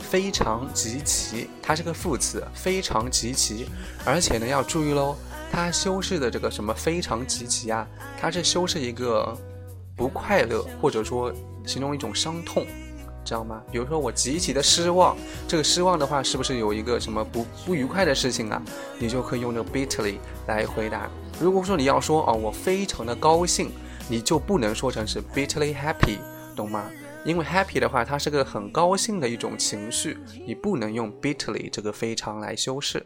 [0.01, 3.69] 非常极其，它是个副词，非常极其，
[4.05, 5.15] 而且呢要注意喽。
[5.53, 7.87] 它修饰的这个什么非常极其啊，
[8.21, 9.39] 它是修饰一个
[9.95, 11.33] 不快乐，或者说
[11.65, 12.67] 形容一种伤痛，
[13.27, 13.61] 知道吗？
[13.71, 15.17] 比如说我极其的失望，
[15.49, 18.63] 这个失望的话是不是有一个什么不不愉快的事情啊？
[19.01, 21.11] 你就可以用这个 bitterly 来回答。
[21.41, 23.71] 如果说你要说哦，我非常的高兴，
[24.09, 26.19] 你就不能说成是 bitterly happy，
[26.55, 26.89] 懂吗？
[27.25, 33.05] 因为 happy 的话，它是个很高兴的一种情绪，你不能用 bitterly 这个非常来修饰。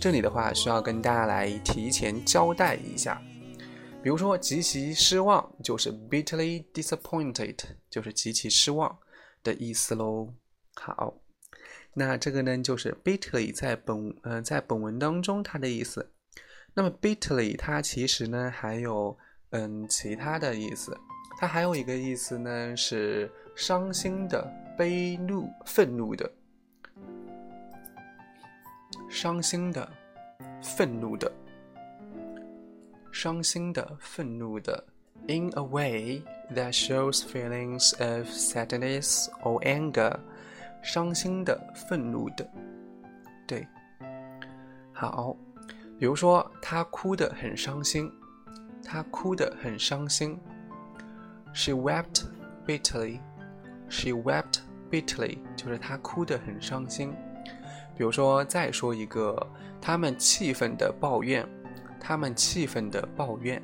[0.00, 3.22] 这里的话需要跟大家来提前交代一下，
[4.02, 7.54] 比如说极其失望就是 bitterly disappointed，
[7.88, 8.98] 就是极其失望
[9.42, 10.32] 的意思喽。
[10.74, 11.14] 好，
[11.94, 16.10] 那这个呢就是 bitterly 在本呃在本文当中它的意思。
[16.74, 19.16] 那么 bitterly 它其实呢还有
[19.50, 20.96] 嗯其他的意思。
[21.40, 24.44] 它还有一个意思呢，是伤心的、
[24.76, 26.28] 悲怒、愤怒的、
[29.08, 29.88] 伤心的、
[30.60, 31.32] 愤怒的、
[33.12, 34.84] 伤心的、愤怒的。
[35.26, 36.22] In a way
[36.54, 40.16] that shows feelings of sadness or anger，
[40.82, 42.48] 伤心的、愤怒的。
[43.46, 43.66] 对，
[44.92, 45.36] 好，
[45.98, 48.12] 比如说他哭得很伤心，
[48.84, 50.38] 他哭得很伤心。
[51.52, 52.24] She wept
[52.66, 53.20] bitterly.
[53.90, 54.58] She wept
[54.90, 57.14] bitterly，就是她哭得很伤心。
[57.96, 59.34] 比如说，再说一个，
[59.80, 61.48] 他们气愤的抱怨，
[61.98, 63.62] 他们气愤的抱怨，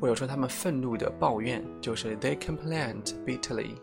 [0.00, 3.76] 或者说他们愤怒的抱怨，就是 they complained bitterly。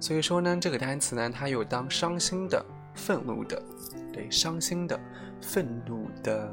[0.00, 2.64] 所以说呢，这个单词呢，它有当伤心的、
[2.94, 3.62] 愤怒的，
[4.12, 4.98] 对，伤心的、
[5.40, 6.52] 愤怒的。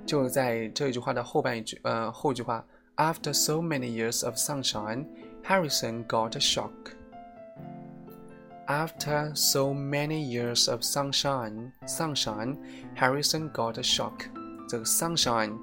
[0.07, 2.65] 就在这一句话的后半句，呃，后一句话
[2.97, 5.07] After so many years of sunshine,
[5.45, 6.71] Harrison got a shock.
[8.67, 12.57] After so many years of sunshine, sunshine,
[12.95, 14.29] Harrison got a shock.
[14.69, 15.59] 这个 sunshine，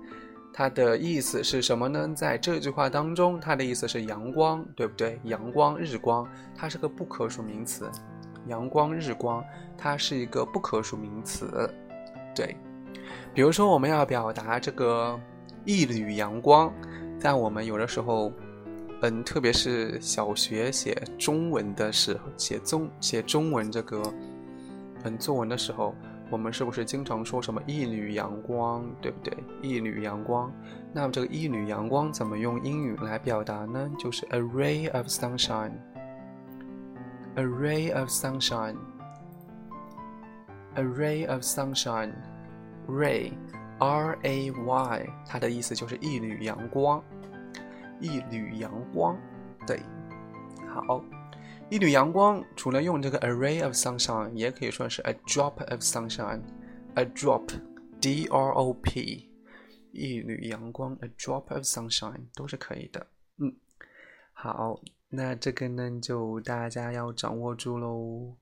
[0.58, 2.10] 它的意思是什么呢？
[2.16, 5.20] 在这句话当中，它的意思是阳光，对不对？
[5.26, 7.88] 阳光、日光，它是个不可数名词。
[8.48, 9.46] 阳光、日光，
[9.78, 11.72] 它是一个不可数名词。
[12.34, 12.58] 对，
[13.36, 15.20] 比如说我们要表达这个
[15.64, 16.74] 一缕阳光，
[17.20, 18.34] 在我们有的时候。
[19.04, 24.02] 嗯，特别是小学写中文的时候，写中写中文这个
[25.04, 25.94] 嗯作文的时候，
[26.30, 29.34] 我们是不是经常说什么一缕阳光，对不对？
[29.62, 30.52] 一缕阳光，
[30.94, 33.90] 那么这个一缕阳光怎么用英语来表达呢？
[33.98, 47.02] 就是 a ray of sunshine，a ray of sunshine，a ray of sunshine，ray，r a y，它的意思就是一缕阳光。
[48.00, 49.18] 一缕阳光，
[49.66, 49.82] 对，
[50.68, 51.02] 好，
[51.70, 59.30] 一缕阳光除了用这个 array of sunshine，也可以说是 a drop of sunshine，a drop，d r o p，
[59.92, 63.08] 一缕阳光，a drop of sunshine 都是可以的。
[63.40, 63.54] 嗯，
[64.32, 68.38] 好，那这个呢就大家要掌握住喽。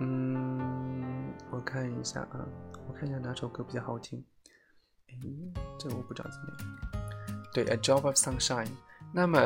[0.00, 2.44] 嗯，我看一下啊，
[2.88, 4.24] 我看一下哪首歌比较好听。
[5.06, 5.14] 哎，
[5.78, 6.58] 这个我不知道怎么样。
[7.52, 8.66] 对，a drop of sunshine。
[9.14, 9.38] 那么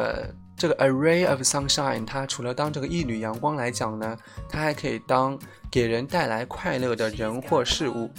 [0.56, 4.16] 这个 array of sunshine，它除了当这个一缕阳光来讲呢，
[4.48, 5.38] 它还可以当
[5.70, 8.10] 给人带来快乐的人或事物。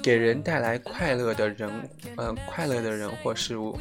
[0.00, 1.68] 给人带来快乐的人，
[2.16, 3.76] 嗯，快乐的人或事物。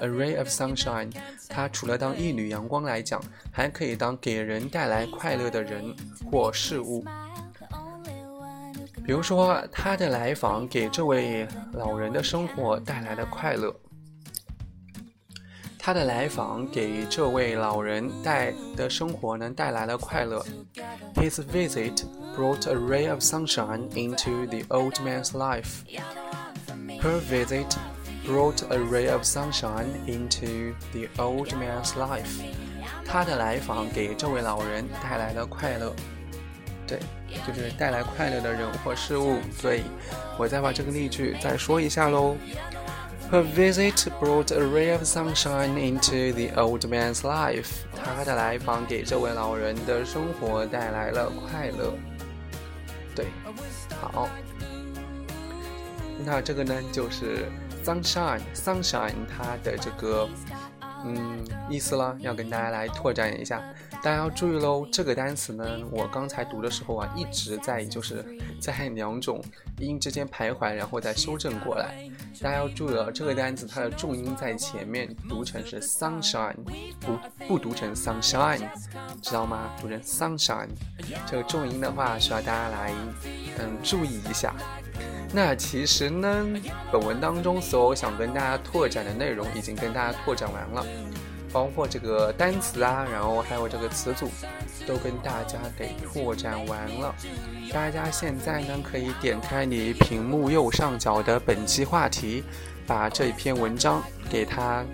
[0.00, 1.12] array of sunshine，
[1.48, 3.20] 它除了当一缕阳光来讲，
[3.50, 5.92] 还可以当给人带来快乐的人
[6.30, 7.04] 或事物。
[9.04, 13.74] 比如说，他的来访给这位老人的生活带来了快乐。
[15.86, 20.44] 他的来访给这位老人带的生活呢带来了快乐。
[21.14, 22.02] His visit
[22.36, 25.84] brought a ray of sunshine into the old man's life.
[27.00, 27.76] Her visit
[28.26, 32.42] brought a ray of sunshine into the old man's life.
[33.04, 35.94] 他的来访给这位老人带来了快乐。
[36.84, 36.98] 对，
[37.46, 39.38] 就是带来快乐的人或事物。
[39.62, 39.84] 对，
[40.36, 42.34] 我再把这个例句再说一下喽。
[43.30, 47.84] Her visit brought a ray of sunshine into the old man's life.
[47.92, 51.92] 她的来访给这位老人的生活带来了快乐。
[53.16, 53.26] 对，
[54.00, 54.28] 好，
[56.24, 57.46] 那这个呢就是
[57.84, 60.28] sunshine sunshine 它的这个
[61.04, 63.60] 嗯意思了，要跟大家来拓展一下。
[64.02, 68.24] 大家要注意喽，这个单词呢，我刚才读的时候啊，一直在就是
[68.60, 69.42] 在两种
[69.78, 72.08] 音之间徘徊，然后再修正过来。
[72.40, 76.54] 大家要注意了，这个单词它的重音在前面，读成是 sunshine，
[77.00, 77.18] 不
[77.48, 78.68] 不读成 sunshine，
[79.22, 79.70] 知道吗？
[79.80, 80.68] 读成 sunshine。
[81.26, 82.92] 这个重音的话，需要大家来
[83.58, 84.54] 嗯注意一下。
[85.32, 86.46] 那其实呢，
[86.92, 90.86] 本文当中所有想跟大家拓展的内容，已经跟大家拓展完了。
[91.56, 94.28] 包括这个单词啊，然后还有这个词组，
[94.86, 97.14] 都跟大家给拓展完了。
[97.72, 102.44] 大家现在呢，可以点开你屏幕右上角的本期话题，
[102.86, 104.84] 把这一篇文章给它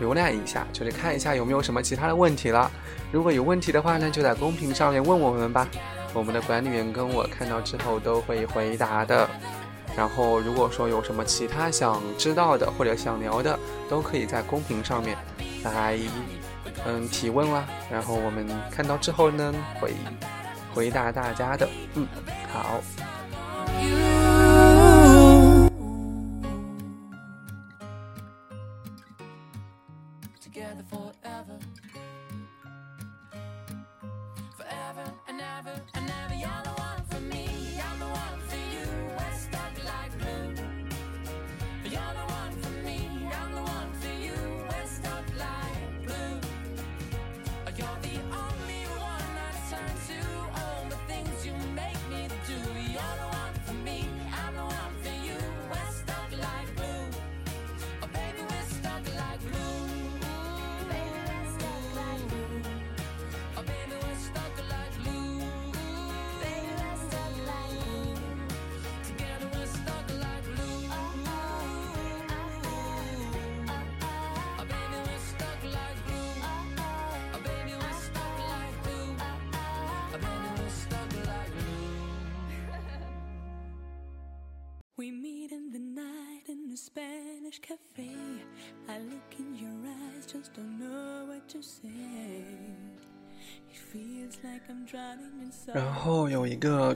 [0.00, 2.70] 浏览一下，就是看一下有没有什么其他的问题了。
[3.10, 5.66] 如果有问题的话呢，就在公屏上面问我们吧，
[6.12, 9.28] 我们的管理员跟我看到之后都会回答的。
[9.96, 13.58] 然后，如果说有什么其他想知道的或者想聊的，
[13.88, 15.16] 都可以在公屏上面
[15.72, 15.98] 来
[16.86, 17.64] 嗯提问啦。
[17.90, 19.92] 然后我们看到之后呢，会
[20.72, 21.68] 回答大家的。
[21.94, 22.06] 嗯，
[22.52, 22.80] 好。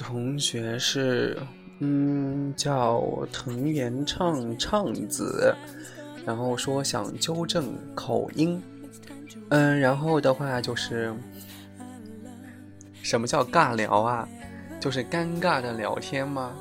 [0.09, 1.37] 同学是，
[1.81, 5.55] 嗯，叫藤原畅畅子，
[6.25, 8.63] 然后说想纠正口音，
[9.51, 11.15] 嗯，然后的话就是，
[13.03, 14.27] 什么叫尬聊啊？
[14.81, 16.55] 就是尴尬的聊天吗？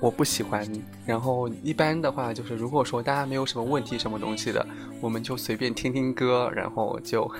[0.00, 0.66] 我不喜欢。
[1.04, 4.66] 然后一般的话就是，如果说大家没有什么问题、什么东西的，
[5.02, 7.30] 我们就随便听听歌，然后就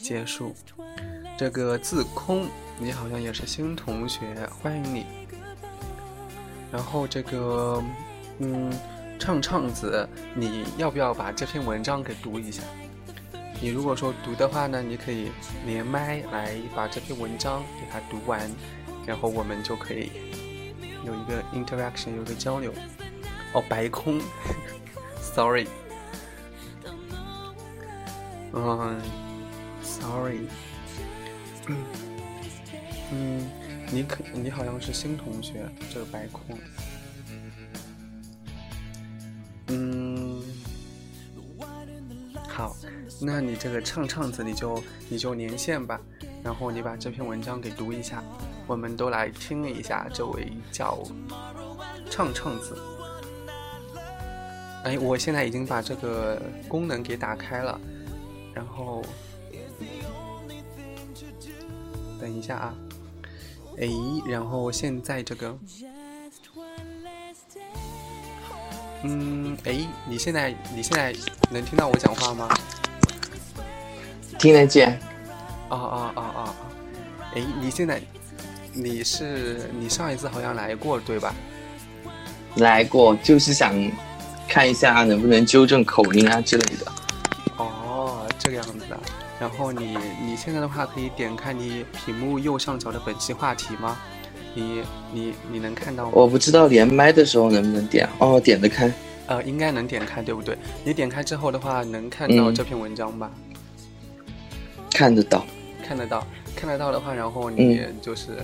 [0.00, 0.54] 结束。
[1.36, 2.46] 这个自空，
[2.80, 5.04] 你好像也是新同学，欢迎你。
[6.70, 7.82] 然后这个，
[8.38, 8.72] 嗯，
[9.18, 12.62] 畅畅子，你要不要把这篇文章给读一下？
[13.60, 15.32] 你如果说读的话呢，你可以
[15.66, 18.48] 连麦来把这篇文章给它读完，
[19.04, 20.12] 然后我们就可以
[21.04, 22.72] 有一个 interaction，有一个交流。
[23.54, 24.20] 哦，白空，
[25.20, 25.66] sorry，
[28.52, 29.00] 嗯
[29.82, 30.46] ，sorry，
[33.10, 33.48] 嗯，
[33.90, 36.58] 你可你好像是新同学，这个白空，
[39.68, 40.42] 嗯，
[42.46, 42.76] 好，
[43.20, 46.00] 那你这个唱唱子你就你就连线吧，
[46.42, 48.22] 然后你把这篇文章给读一下，
[48.66, 50.98] 我们都来听一下这位叫
[52.10, 52.76] 唱唱子。
[54.84, 57.80] 哎，我现在已经把这个功能给打开了，
[58.54, 59.02] 然后
[62.20, 62.74] 等一下啊，
[63.80, 63.88] 哎，
[64.26, 65.56] 然后现在这个，
[69.02, 71.14] 嗯，哎，你现在你现在
[71.50, 72.48] 能听到我讲话吗？
[74.38, 74.98] 听得见，
[75.68, 76.54] 啊啊啊啊啊！
[77.34, 78.00] 哎，你现在
[78.72, 81.34] 你是你上一次好像来过对吧？
[82.56, 83.72] 来过，就是想
[84.48, 86.92] 看一下能不能纠正口音啊之类的。
[87.56, 89.00] 哦，这个样子啊。
[89.40, 93.96] 然后你你现在的话可以点开你屏幕右上角的本期话题吗？
[94.54, 94.82] 你
[95.12, 96.12] 你你能看到吗？
[96.14, 98.92] 我不知道连麦的时候能不能点，哦，点得开，
[99.26, 100.58] 呃，应该能点开，对不对？
[100.84, 103.30] 你点开之后的话，能看到嗯这篇文章吧？
[104.92, 105.44] 看得到。
[105.86, 106.26] 看得到，
[106.56, 108.38] 看得到的话，然后你嗯就是、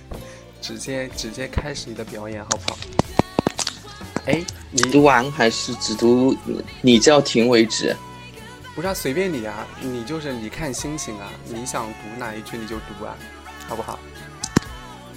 [0.62, 2.78] 直接直接开始你的表演，好不好？
[4.26, 6.34] 哎，你读完还是只读
[6.80, 7.94] 你叫停为止？
[8.76, 13.16] 不是啊，随便你啊，你就是你看心情啊，你想读哪一句你就读啊，
[13.66, 13.98] 好不好？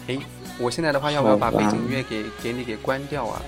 [0.08, 0.18] 诶，
[0.58, 3.42] 我现在的话要不要把背景音乐给给你给关掉啊？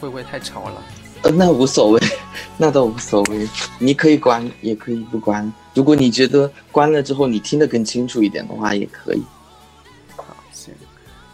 [0.00, 0.82] 会不会太吵了？
[1.22, 2.00] 呃，那无所谓，
[2.56, 3.46] 那倒无所谓。
[3.78, 5.52] 你可以关，也可以不关。
[5.74, 9.22] 如果你觉得关了之后你听得更清楚一点的话，也可以。
[10.16, 10.72] 好，行，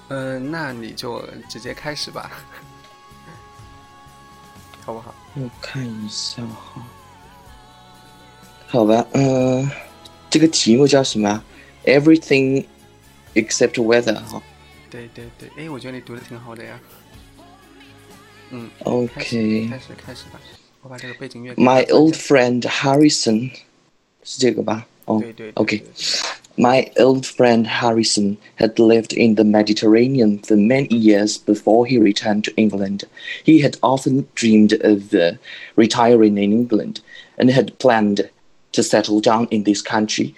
[0.08, 2.32] 嗯、那你就直接开始吧，
[4.84, 5.14] 好不好？
[5.34, 6.82] 我看一下哈。
[8.73, 9.69] 好吧，嗯、
[10.29, 11.43] 这个题目叫什么？
[11.85, 12.65] Everything
[13.33, 14.41] except weather 哈。
[14.89, 16.79] 对对对，诶，我觉得你读的挺好的呀。
[18.51, 20.39] 嗯开始 OK 开始开始吧，
[20.81, 23.51] 我把这个背景音乐给 My 它关 old 掉 friend Harrison，
[24.23, 24.87] 是这个吧？
[25.05, 25.85] 哦、对对对 OK 对
[26.57, 32.43] My old friend Harrison had lived in the Mediterranean for many years before he returned
[32.43, 33.03] to England.
[33.45, 35.37] He had often dreamed of uh,
[35.75, 36.99] retiring in England
[37.37, 38.29] and had planned
[38.74, 40.34] to settle down in this country.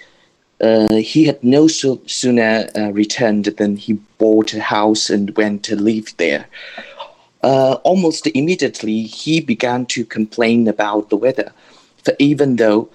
[0.61, 5.63] Uh, he had no so- sooner uh, returned than he bought a house and went
[5.65, 6.47] to live there.
[7.43, 11.53] Uh, almost immediately, he began to complain about the weather,
[12.03, 12.89] for even though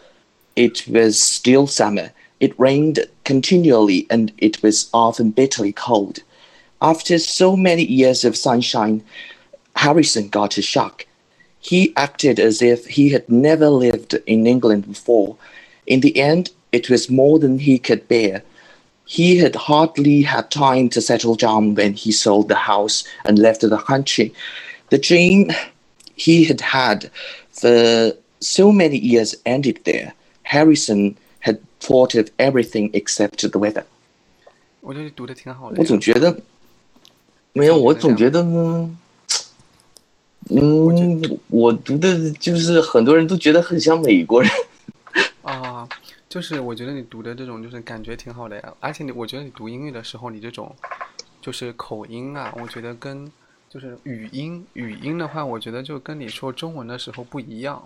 [0.56, 6.20] it was still summer, it rained continually and it was often bitterly cold.
[6.82, 9.04] After so many years of sunshine,
[9.76, 11.06] Harrison got a shock.
[11.61, 15.37] He acted as if he had never lived in England before.
[15.87, 18.43] In the end, it was more than he could bear.
[19.05, 23.61] He had hardly had time to settle down when he sold the house and left
[23.61, 24.33] the country.
[24.91, 25.51] The dream
[26.17, 27.11] he had had
[27.51, 30.13] for so many years ended there.
[30.43, 33.85] Harrison had thought of everything except the weather.
[34.81, 35.79] 我觉得你读的挺好的呀。
[35.81, 36.41] 我总觉得
[37.53, 38.97] 没有，我总觉得呢，
[40.54, 44.52] 嗯，我读的就是很多人都觉得很像美国人。
[45.44, 45.88] 啊，
[46.28, 50.76] 就是我觉得你读的这种就是感觉挺好的呀，而且你我觉得你读英语的时候，你这种
[51.42, 53.32] 就是口音啊，我觉得跟
[53.70, 57.82] 就是语音语音的话，我觉得就跟你说中文的时候不一样，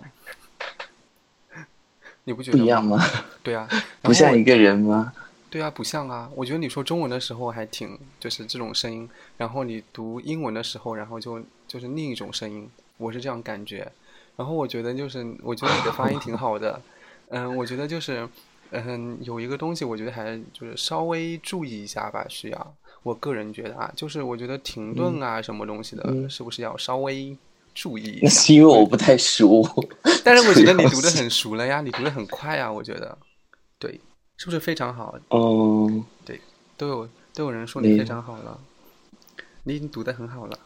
[2.24, 3.00] 你不觉得不一样吗？
[3.44, 3.68] 对啊，
[4.02, 5.12] 不像一个人吗？
[5.48, 6.28] 对啊，不像啊。
[6.34, 13.90] 我觉得你说中文的时候还挺就是这种声音，然后你读英文的时候，然后就就是另一种声音，我是这样感觉。
[14.36, 16.80] 然后我觉得就是，我觉得你的发音挺好的，
[17.28, 18.28] 嗯，我觉得就是，
[18.70, 22.74] 嗯，有一个东西，我觉得还就是稍微注意一下吧，需要。
[23.02, 27.36] 我个人觉得啊，就是我觉得停顿啊，什么东西的，嗯是不是要稍微
[27.74, 28.28] 注意一那？
[28.28, 29.64] 是因为我 不太熟。
[30.24, 33.16] 但是我觉得你读的很熟了呀，你读的很快啊，我觉得，
[33.78, 34.00] 对，
[34.36, 35.16] 是不是非常好？
[35.28, 36.40] 哦，对
[36.76, 38.60] 都有都有人说你非常好了，
[39.62, 40.58] 你已经读的很好了，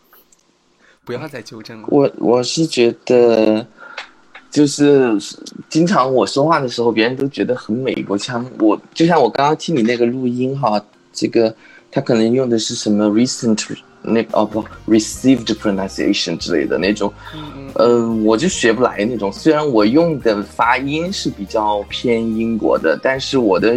[1.11, 1.89] 不要再纠正了。
[1.91, 3.67] 我我是觉得，
[4.49, 5.19] 就是
[5.69, 8.47] 经常我说话的时候，别人都觉得很美国腔。
[8.61, 10.81] 我就像我刚刚听你那个录音哈，
[11.13, 11.53] 这个
[11.91, 19.33] 他可能用的是什么 recent 那个哦不 received pronunciation 之类的那种，嗯嗯呃，我就学不来那种。
[19.33, 23.77] 虽然我用的发音是比较偏英国的，但是我的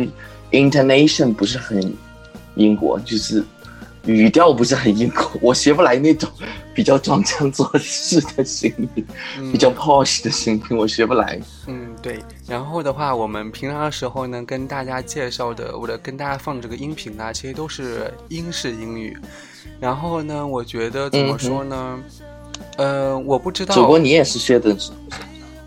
[0.52, 1.94] intonation 不是很
[2.56, 3.44] 英国，就是
[4.06, 6.30] 语调不是很硬口，我学不来那种
[6.74, 9.06] 比较装腔作势的声音，
[9.52, 11.40] 比较 posh 的声音，我学不来。
[11.68, 12.20] 嗯，对。
[12.46, 19.18] 然后的话，我们平常的时候呢，跟大家介绍的或者跟大家放这个音频啊，其实都是英式英语。
[19.80, 22.00] 然后呢，我觉得怎么说呢？
[22.76, 23.74] 呃，我不知道。
[23.74, 24.76] 主播，你也是学的，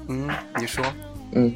[0.09, 0.29] 嗯，
[0.59, 0.85] 你说。
[1.33, 1.55] 嗯，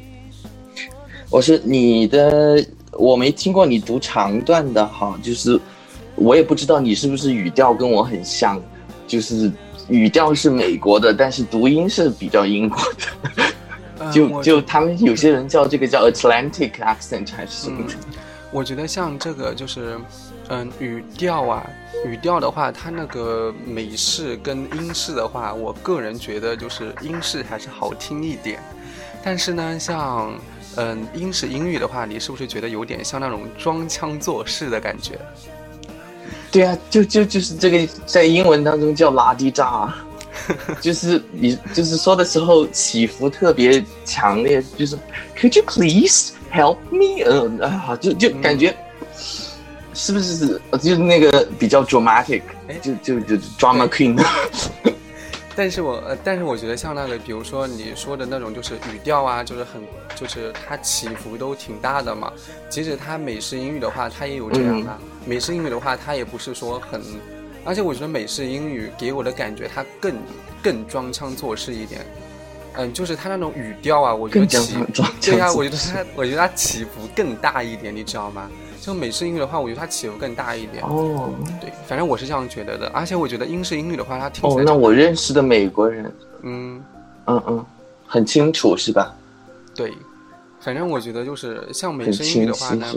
[1.29, 5.59] 我是你的，我没听过你读长段的哈，就是
[6.21, 8.61] 我也不知道你是不是语调跟我很像，
[9.07, 9.51] 就是
[9.89, 13.43] 语调是美国的，但是读音是比较英国的。
[13.99, 17.95] 呃就就他们有些人叫这个叫 Atlantic accent 还是什么嗯？
[18.51, 19.99] 我觉得像这个就是，
[20.49, 21.69] 嗯，语调啊，
[22.05, 28.59] 语调的话，它那个美式跟英式的话，我个人觉得就是英式还是好听一点。
[29.23, 30.33] 但是呢，像
[30.77, 35.19] 嗯英式英语的话，你是不是觉得有点像那种装腔作势的感觉？
[36.51, 39.93] 对啊，就就就是这个在英文当中叫拉低炸，
[40.81, 44.97] 就是你就是说的时候起伏特别强烈，就是
[45.37, 47.23] Could you please help me？
[47.25, 48.75] 嗯啊，就就感觉
[49.93, 54.21] 是不是就是那个比较 dramatic，哎就就就 drama queen。
[55.55, 59.81] 但是我呃，但是我觉得像那个，比如说你说的那种，就是语调啊，就是很，
[60.15, 62.31] 就是它起伏都挺大的嘛。
[62.69, 64.97] 即使它美式英语的话，它也有这样的。
[65.25, 67.01] 美式英语的话，它也不是说很，
[67.65, 70.15] 而且我觉得美式英语给我的感觉，它更
[70.63, 72.01] 更装腔作势一点。
[72.75, 74.77] 嗯，就是它那种语调啊，我觉得起
[75.21, 78.49] 对呀、作我觉得它，我觉得它起伏更大一点，你知道吗？
[78.81, 80.83] 就美式英语的话，我觉得它起伏更大一点。
[80.83, 82.87] 哦对，反正我是这样觉得的。
[82.89, 86.11] 而且我觉得英式英语的话，它听起哦，来哦，那我认识的美国人，
[86.41, 86.83] 嗯。
[87.27, 87.65] 嗯嗯，
[88.07, 89.13] 很清楚是吧？
[89.75, 89.93] 对，
[90.59, 92.87] 反正我觉得就是像美式英语的话呢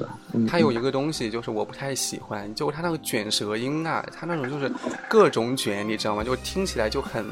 [0.48, 4.72] 它有一个东西就是我不太喜欢，就它那个卷舌音啊，它那种就是
[5.08, 6.24] 各种卷，你知道吗？
[6.24, 7.24] 就听起来就很，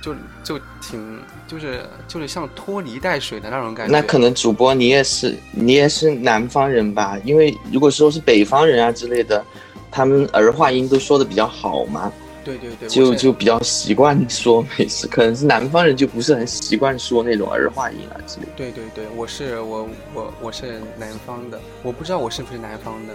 [0.00, 3.92] 就就挺，就是就是像拖泥带水的那种感觉。
[3.92, 7.18] 那可能主播你也是你也是南方人吧？
[7.24, 9.44] 因为如果说是北方人啊之类的，
[9.90, 12.12] 他们儿化音都说的比较好嘛，
[12.44, 15.06] 对对对，就就比较习惯说 美式。
[15.06, 18.52] 可能是南方人就不是很习惯说那种儿化音啊之类的。
[18.56, 23.12] 对对对，我是我我我是南方的，我不知道我是不是南方的，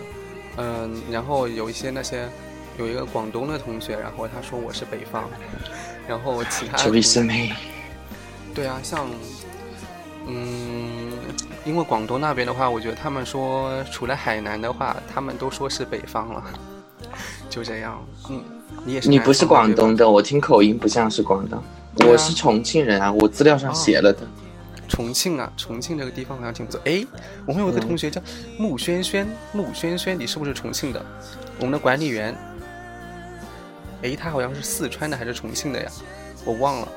[0.57, 2.29] 嗯，然后有一些那些
[2.77, 5.27] 有一个广东的同学，然后他说我是北方，
[6.07, 6.83] 然后其他的
[8.53, 9.09] 对啊，像，
[10.27, 11.11] 嗯，
[11.65, 16.43] 因为广东那边的话，我觉得他们说除了海南的话，他们都说是北方了，
[17.49, 18.01] 就这样。
[18.29, 18.41] 嗯，
[18.85, 19.09] 你也是？
[19.09, 19.95] 你不是广东？
[19.95, 21.59] 的，我听口音不像是广东。
[21.59, 21.63] 啊
[22.07, 24.19] 我是重庆人啊，我资料上写了的。
[24.87, 26.79] 重庆啊，重庆这个地方好像挺不错。
[26.85, 27.05] 哎，
[27.45, 28.21] 我们有一个嗯同学叫
[28.57, 31.03] 穆轩轩，穆轩轩，你是不是重庆的？
[31.57, 32.35] 我们的管理员。
[34.05, 35.91] 哎，他好像是四川的还是重庆的呀？
[36.45, 36.87] 我忘了。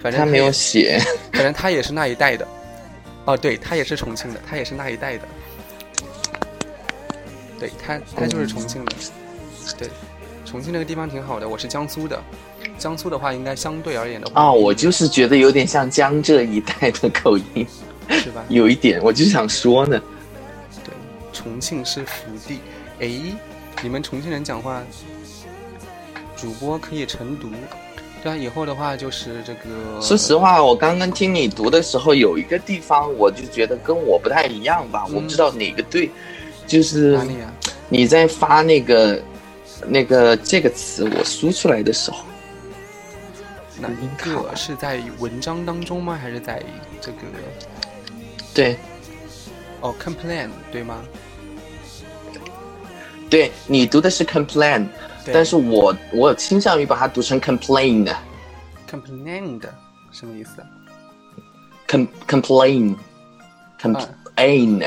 [0.00, 1.00] 反正他没有写，
[1.32, 2.46] 反正他也是那一代的。
[3.24, 5.26] 哦，对他也是重庆的，他也是那一代的。
[7.58, 8.92] 对他，他就是重庆的。
[9.76, 9.88] 对，
[10.44, 11.48] 重庆那个地方挺好的。
[11.48, 12.22] 我是江苏的，
[12.78, 17.66] 江苏的话应该相对而言的话啊，我就是觉得有点像江浙一带的口音，
[18.10, 18.44] 是吧？
[18.48, 20.00] 有一点，我就想说呢。
[20.84, 20.94] 对，
[21.32, 22.60] 重庆是福地。
[23.00, 23.10] 哎，
[23.82, 24.80] 你们重庆人讲话，
[26.36, 27.50] 主播可以晨读。
[28.22, 30.00] 对啊，以后的话就是这个。
[30.00, 36.10] 说实话，我刚刚听你读的时候，有一个地方我就觉得跟我不太一样吧，我不知道哪个对，
[36.66, 37.52] 就是哪里啊？
[37.88, 39.22] 你在发那个
[39.86, 42.24] 那个这个词，我输出来的时候，
[43.78, 46.18] 哪一个是在文章当中吗？
[46.20, 46.60] 还是在
[47.00, 47.18] 这个？
[48.52, 48.76] 对
[49.82, 51.04] 哦，complain 对吗？
[53.28, 54.88] 对，你读的是 complain，对
[55.32, 58.16] 但是我我倾向于把它读成 complain 的。
[58.90, 59.62] complained
[60.12, 60.62] 什么意思
[61.88, 62.94] ？com complain
[63.80, 64.84] complain，、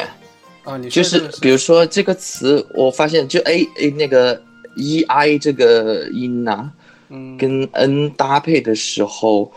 [0.64, 4.42] 啊，你就是比如说这个词，我发现就 a a 那个
[4.76, 6.72] e i 这个音呐、
[7.10, 7.38] 嗯。
[7.38, 9.52] 跟 n 搭配的时候，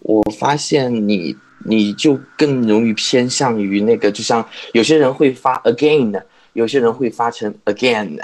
[0.00, 1.34] 我发现你
[1.64, 6.22] 你就更容易偏向于那个，就像有些人会发 again，
[6.52, 8.18] 有些人会发成 again，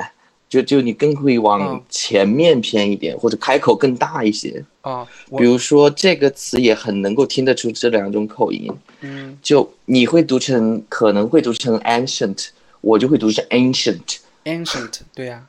[0.53, 4.63] 就就你更会往嗯前面偏一点，或者开口更大一些。
[4.83, 12.49] 啊，我比如说这个词也很能够听得出这两种口音，嗯就你会读成可能会读成 ancient，
[12.83, 14.19] 我就会读成 ancient。
[14.45, 15.47] ancient 对呀、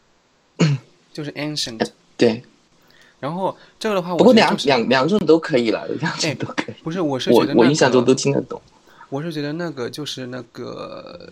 [1.12, 1.86] 就是 ancient。
[2.16, 2.42] 对，
[3.20, 6.76] 然后这个的话，不过两我觉得就是两两种都可以了，两种哎都可以。
[6.82, 8.62] 不是，我是我觉得、那我印象中都听得懂。
[9.10, 11.30] 我是觉得那个就是那个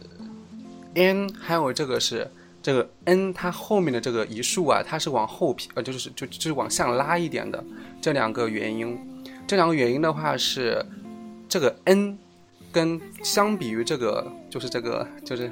[0.95, 2.29] n，还有这个是
[2.61, 7.63] 这个 n，它后面的这个一竖啊，它是往后撇，呃，就是就就是往下拉一点的。
[7.99, 8.97] 这两个原因，
[9.47, 10.85] 这两个原因的话是
[11.49, 12.17] 这个 n
[12.71, 15.51] 跟相比于这个就是这个就是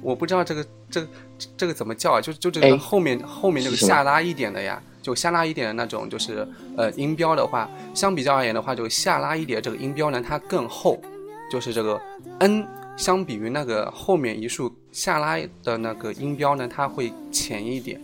[0.00, 1.08] 我不知道这个这个
[1.56, 2.20] 这个怎么叫啊？
[2.20, 6.46] 就就这个哎后面后面这个下拉一点的呀，就下拉一点的那种，就是
[6.76, 11.00] 呃音标的话，相比较而言的话，就下拉一点这个音标呢，它更厚，
[11.50, 12.00] 就是这个
[12.38, 12.66] n
[13.00, 17.98] 相比于那个后面一竖下拉的那个音标呢，它会浅一点。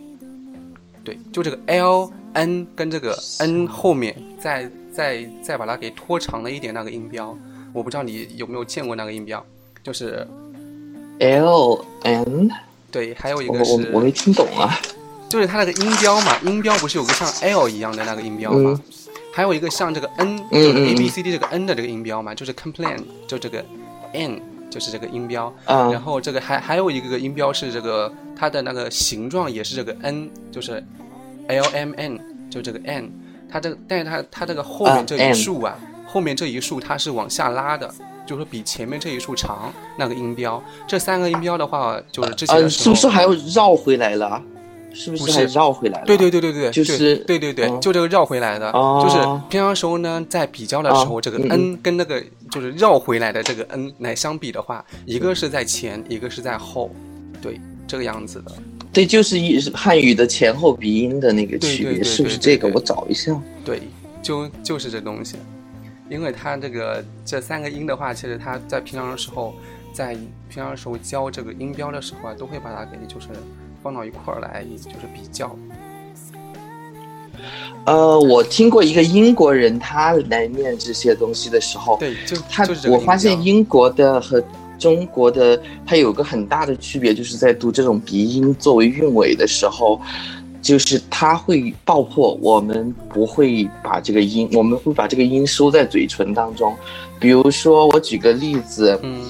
[1.03, 7.37] 对，就这个 l n 跟这个 n 后面再再再把它给拖长了一点那个音标，
[7.73, 9.45] 我不知道你有没有见过那个音标，
[9.83, 10.27] 就是
[11.19, 12.49] L N，
[12.89, 14.75] 对，还有一个是我我没听懂啊。
[15.29, 18.81] 就是它那个音标嘛，音标不是有个像 L 一样的那个音标吗？
[19.31, 23.63] 还有一个像这个 N，就是嗯嗯 A B 嗯 C D 这个 N 的这个音标嘛，就是 complain，就这个
[24.13, 24.41] N
[24.77, 25.51] 就是这个音标。
[25.65, 30.83] 啊然后这个还还有一个音标是这个它的那个形状也是这个 N，就是
[31.47, 33.11] L M N，就这个 N。
[33.49, 35.75] 它这个，但是它它这个后面啊这一竖啊，
[36.05, 37.91] 后面这一竖它是往下拉的，
[38.25, 40.61] 就是说比前面这一竖长那个音标。
[40.85, 44.43] 这三个音标的话，就是之前呃，的时候是不是还要绕回来了？
[44.93, 46.05] 是不是还绕回来了？
[46.05, 49.17] 对对对对对，就是对对对，嗯就这个绕回来的，哦就是
[49.49, 56.89] 平常时候呢，在比较的时候，哦这个嗯 n 跟那个就是绕回来的这个 n 来相比的话，一个是在前，一个是在后，
[57.41, 58.51] 对，这个样子的。
[58.91, 62.67] 对，就是一汉语的前后鼻音的那个区别，是不是这个？
[62.73, 63.39] 我找一下。
[63.63, 63.81] 对，
[64.23, 65.35] 就就是这东西，
[66.09, 69.53] 因为它这个这三个音的话，其实它在平常的时候，
[69.93, 70.15] 在
[70.49, 73.27] 平常的时候教这个音标的时候啊，都会把它给就是
[73.81, 75.55] 放到一块儿来，就是比较。
[77.85, 84.43] 呃，我听过一个英国人，他来念这些东西的时候，对，就他我发现英国的和
[84.77, 90.01] 中国的它有个很大的区别，就是在读这种鼻音作为韵尾的时候，
[90.61, 96.75] 就是它会爆破，我们不会把这个音，我们会把这个音收在嘴唇当中。
[97.19, 99.21] 比如说，我举个例子，嗯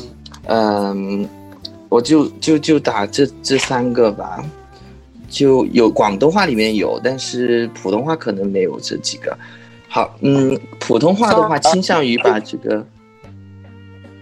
[0.48, 1.30] 嗯，
[1.90, 4.44] 我就就就打这这三个吧，
[5.30, 9.38] 就有广东话里面有，但是普通话可能没有这几个。
[9.90, 12.86] 好，嗯，普通话的话倾向于把这个。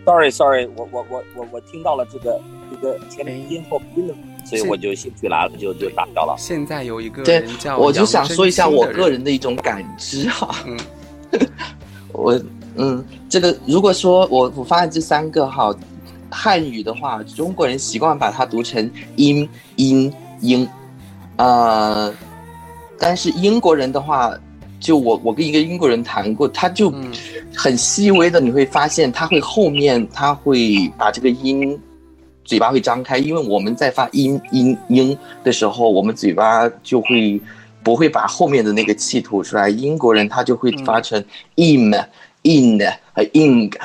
[0.06, 2.40] Sorry Sorry，我我我我我听到了这个
[2.70, 4.14] 这个前面音后音的，
[4.46, 6.36] 所以我就兴趣来了，就就打掉了。
[6.38, 10.56] 现在有一个对人叫，我就想说一下我个人的一种感知哈。
[10.68, 10.80] 嗯
[12.14, 12.40] 我
[12.76, 15.76] 嗯，这个如果说我我发现这三个哈，
[16.30, 20.68] 汉语的话，中国人习惯把它读成音音音，
[21.38, 22.14] 呃，
[23.00, 24.34] 但是英国人的话，
[24.80, 27.12] 就我我跟一个英国人谈过，他就嗯
[27.56, 31.80] 很细微的，你会发现他会后面他会把这个音。
[32.44, 37.42] 嘴巴会张开，因为我们在发音音音的时候，我们嘴巴就会
[37.82, 39.68] 不会把后面的那个气吐出来。
[39.68, 41.20] 英国人他就会发成
[41.56, 41.92] in、
[42.44, 42.80] in
[43.14, 43.76] 和 ing，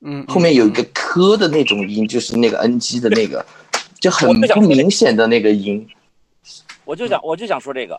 [0.00, 3.44] 嗯，后面有一个科的那种音，就是那个 ng 的那个，
[3.98, 5.86] 就很不明显的那个音。
[6.84, 7.98] 我就想我就想说这个，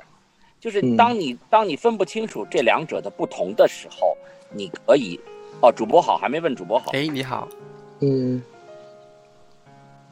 [0.59, 0.95] 就是嗯。
[0.95, 4.15] 当你当你分不清楚这两者的不同的时候，
[4.51, 5.19] 你可以
[5.61, 7.47] 哦，主播好，还没问主播好，哎，你好，
[7.99, 8.41] 嗯。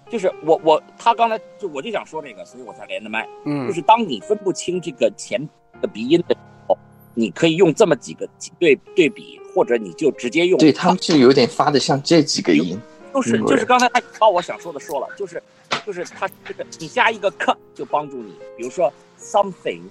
[0.09, 3.27] 就是我我他刚才就我就想说这个，所以我才连的麦。
[3.45, 3.65] 嗯。
[3.67, 5.41] 就是当你分不清这个前
[5.81, 6.77] 的鼻音的时候，
[7.13, 10.59] 你可以用这么几个几对对比，或者你就直接用。
[10.59, 12.79] 对他们就有点发的像这几个音。
[13.11, 15.41] 就是就是刚才他把我想说的说了，就是
[15.83, 19.81] 就是他这个你加一个 c 就帮助你，比如说 something，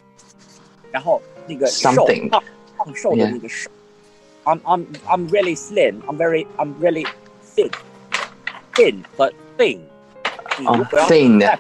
[0.92, 2.40] 然后那个瘦胖
[2.78, 3.68] 胖瘦的那个瘦
[4.44, 7.04] ，I'm I'm I'm really slim, I'm very I'm really
[7.56, 7.68] thin,
[8.74, 9.80] thin 和 thing，
[10.60, 11.58] 你如啊果要，thin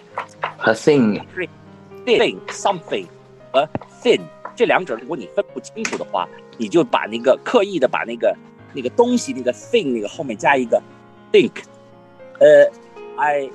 [0.56, 3.06] 和 thing，thing something
[3.50, 3.68] 和
[4.00, 4.20] thin
[4.54, 8.36] 这两者，如果你分不清楚的话，你就把那个刻意的把那个
[8.72, 10.82] 那个东西那个 thing 那个后面加一个
[11.32, 11.52] think，
[12.38, 12.70] 呃
[13.16, 13.50] ，I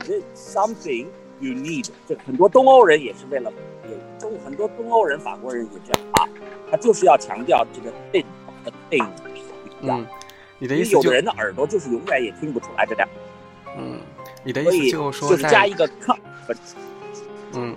[0.00, 1.06] did something
[1.40, 3.52] you need，这很多东欧人也是为了，
[3.88, 6.28] 也中很多东欧人法国人也这样啊，
[6.70, 8.24] 他就是要强调这个 thing
[8.64, 10.06] 和 thing 不一样嗯，，
[10.58, 13.14] 你的意思有的人的耳朵就是永远也听不出来这两个，
[13.78, 13.98] 嗯，
[14.44, 16.20] 你的意思就是说就是加一个 come，
[17.54, 17.74] 嗯，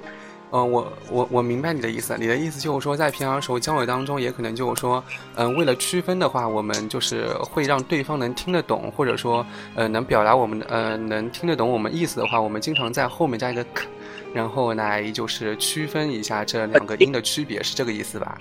[0.53, 2.15] 呃，我我我明白你的意思。
[2.19, 9.43] 你的意思就是说，在平常时候交流当中，也可能就是说，嗯、为了区分的话，我们就是会让对方能听得懂，或者说，
[9.73, 13.87] 呃，能表达我们的呃能听得懂我们意思的话，我们经常在后面加一个 k，
[14.31, 18.37] 然后来就是区分一下这两个音的区别，是这个意思吧？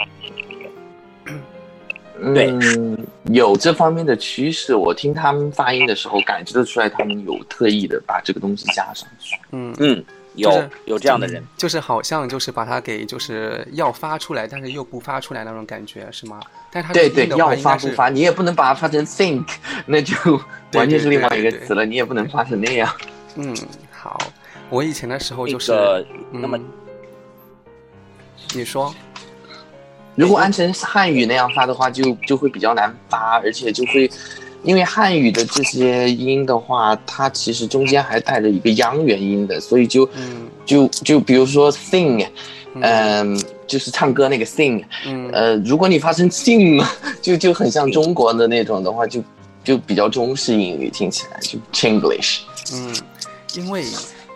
[2.35, 4.75] 对嗯，有这方面的趋势。
[4.75, 9.35] 我听他们发音的时候，感觉得出来，他们有特意的把这个东西加上去。
[9.51, 10.05] 嗯，嗯，
[10.35, 16.41] 有、就是有这样的人，就是好像就是把它给就是要发出来，但是又不发出来那种感觉，是吗？
[16.71, 19.47] 但是它对对要话应该是发不发，你也不能把它发成 think，
[19.87, 20.15] 那就
[20.75, 21.85] 完全是另外一个对对词了。
[21.85, 22.93] 你也不能发成那样。
[23.37, 23.57] 嗯，
[23.91, 24.19] 好。
[24.71, 26.65] 我以前的时候就是，个那么嗯，
[28.55, 28.95] 你说，
[30.15, 34.11] 如果按成汉语那样发的话，就就会比较难发，而且就会，
[34.63, 40.49] 因为汉语的这些音的话，它其实中间还带着一个央元音的，所以就嗯。
[40.65, 42.25] 就就比如说 sing，
[42.75, 42.83] 嗯。
[42.83, 45.29] 嗯，就是唱歌那个 sing，嗯。
[45.33, 46.85] 呃，如果你发成 sing，
[47.21, 49.23] 就就很像中国的那种的话，就
[49.65, 52.41] 就比较中式英语，听起来就 Chinglish。
[52.73, 52.95] 嗯，
[53.55, 53.85] 因为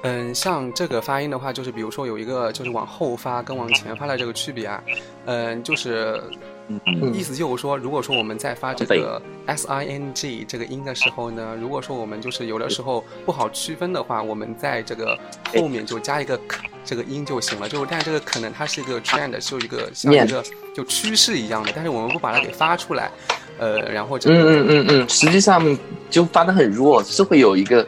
[0.02, 4.82] 嗯，像这个发音的话，就是比如说有一个就是往后发跟往前发的这个区别啊，
[5.26, 6.20] 嗯，就是
[6.68, 7.14] 嗯。
[7.14, 15.18] 意思就是说，如果说我们在发这个 s i n g 这个音的时候呢，如果说我们就是有的时候不好区分的话，我们在这个
[15.54, 17.68] 后面就加一个 k 这个音就行了。
[17.68, 20.42] 就但这个可能它是一个 trend，是一个像一个
[20.74, 23.10] 就趋势一样的，但是我们不把它给发出来，
[23.58, 25.78] 呃，然后这个嗯嗯嗯嗯，实际上
[26.10, 27.86] 就发的很弱，是会有一个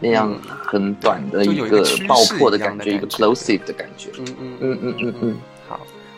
[0.00, 0.56] 那样嗯。
[0.66, 4.10] 很短的就一个有一个爆破的感觉，一个 plosive 的感觉。
[4.18, 5.55] 嗯嗯嗯嗯嗯嗯，好，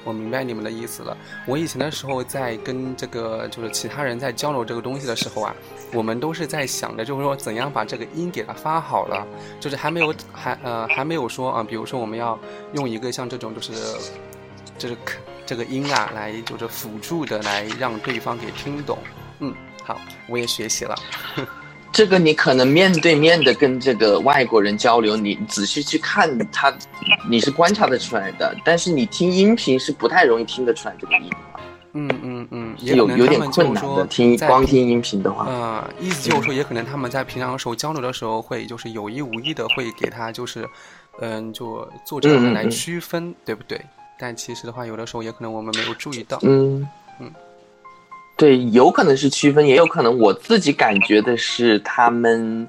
[0.08, 1.14] 我明白你们的意思了。
[1.46, 5.54] 我以前的时候在跟这个就是其他人在交流这个东西的时候啊，
[5.92, 9.26] 我们都是在想着就是说怎样把这个音给它发好了，
[9.60, 12.38] 就是还没有还呃还没有说啊、比如说我们要
[12.72, 13.74] 用一个像这种就是
[14.78, 14.96] 就是
[15.44, 18.96] 这个音啊来就是辅助的来让对方给听懂。
[19.40, 19.54] 嗯，
[19.84, 20.96] 好，我也学习了。
[21.92, 26.72] 这个你可能面对面的跟这个外国人交流，你仔细去看他，
[27.28, 31.30] 你是观察得出来的，但是你听音频是不太容易听得出来这个音，
[31.94, 34.06] 嗯嗯嗯，也有有点困难的。
[34.06, 40.68] 听光听音频的话，呃，意思就是说，也可能他们在平常的时候交流的时候，会就是有意无意的会给他就是，
[41.20, 43.80] 嗯，就做这样的来嗯嗯嗯区分，对不对？
[44.20, 46.38] 但其实的话，有的时候也可能我们没有注意到。
[46.42, 46.88] 嗯嗯，
[48.38, 52.66] 对，有可能是区分，也有可能我自己感觉的是他们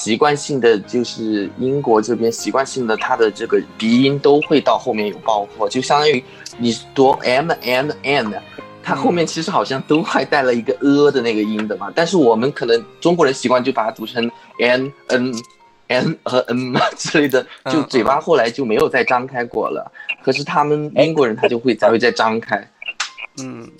[0.00, 6.22] 习惯性的，就是英国这边习惯性的，他的这个鼻音都会到后面有爆破，就相当于
[6.58, 8.32] 你读 m m m，
[8.82, 15.32] 它后面其实好像都还带了一个呃的那个音的嘛，但是我们可能中国人习惯就把它读成 n n
[15.86, 19.92] n 和 n 嘛之类的，就嗯嘴巴后来就没有再张开过了。
[20.24, 22.68] 可是他们英国人他就会才会再张开。
[23.38, 23.70] 嗯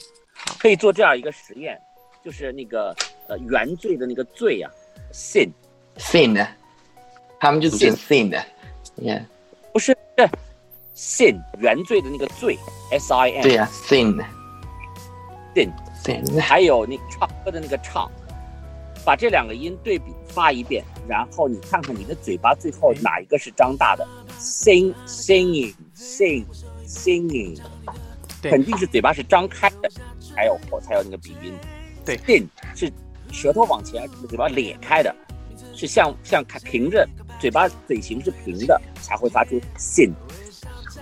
[0.58, 1.80] 可以做这样一个实验，
[2.24, 2.94] 就是那个
[3.28, 4.70] 呃原罪的那个罪呀、
[5.12, 5.50] sin
[5.98, 6.46] thin 呢，
[7.38, 8.44] 他们就读成 thin 的
[8.96, 9.22] ，yeah，
[9.72, 10.28] 不是是
[10.96, 12.58] sin 原罪的那个罪
[12.90, 14.24] s i n 对呀、thin
[15.54, 18.10] sin，thin，还有那个唱歌的那个唱，
[19.04, 24.06] 把这两个音对比发一遍，然后你看看你的嘴巴最后哪一个是张大的
[24.38, 26.44] ，sing singing sing
[26.86, 27.60] singing，
[28.42, 28.50] 对。
[28.50, 29.90] 肯定是嘴巴是张开的，
[30.34, 31.54] 才有才有那个鼻音。
[32.04, 32.92] 对，sin 是
[33.32, 35.14] 舌头往前，嘴巴咧开的，
[35.74, 37.08] 是像像开平着，
[37.40, 40.12] 嘴巴嘴型是平的，才会发出 sin。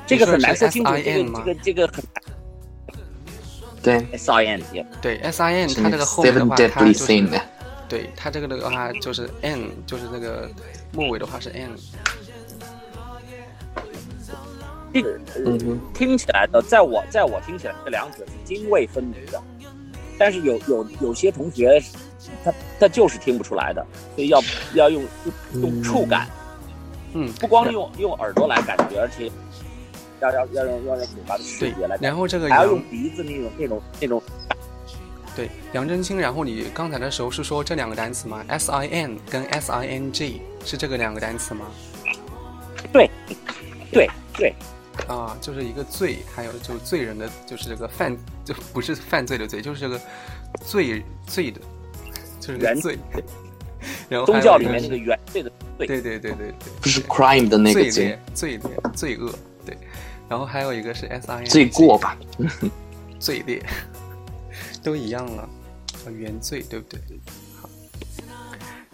[0.07, 2.05] 这个很难说清楚，这个这个这个很
[3.83, 4.63] 对 s i n
[5.01, 7.41] 对，S I N 它这个后面的话，它就是，
[7.89, 10.49] 对它这个的话就是 N，就是那个
[10.93, 11.71] 末尾的话是 N。
[14.93, 19.43] 这个嗯，听起来的，在我在我听起来，这两者是泾渭分明的。
[20.19, 21.83] 但是有有有些同学，
[22.45, 23.85] 他他就是听不出来的，
[24.15, 24.41] 所以要
[24.75, 25.03] 要用
[25.55, 26.29] 用触感，
[27.15, 29.31] 嗯，不光用用耳朵来感觉，而且
[30.21, 34.23] 要要要用要用嘴巴的视对觉来，感觉，然后这个还要用鼻子那种那种那种。
[35.35, 41.65] 对杨真清，然后你刚才的时候是说这两个单词吗？S I N 跟 S I N G 是这个两个单词吗？
[42.93, 43.11] 对
[43.91, 44.55] 对对，
[45.09, 50.01] 啊，就是一个罪，还有就罪人的，就是这个犯，就不是犯罪的罪，就是这个
[50.65, 51.61] 罪罪的，
[52.41, 52.99] 就是个原罪。
[54.09, 58.61] 然后宗教里面那个原罪的罪，对对对对对，不是 crime 的那个罪罪孽、罪、
[58.95, 59.33] 罪恶，
[59.67, 59.77] 对。
[60.29, 62.17] 然后还有一个是 S I N 罪过吧？
[63.19, 63.63] 罪孽，
[64.83, 65.49] 都一样了，
[66.07, 67.01] 呃原罪对不对？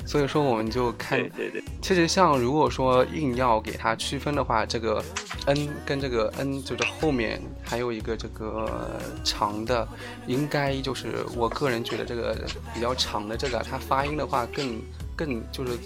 [0.09, 5.05] 好，所以说我们就看对对对，其实像如果说硬要给它区分的话，这个
[5.47, 9.87] n 跟这个 n 就是后面还有一个这个长的，
[10.27, 12.35] 应该就是我个人觉得这个
[12.73, 14.81] 比较长的这个，它发音的话更
[15.15, 15.79] 更就是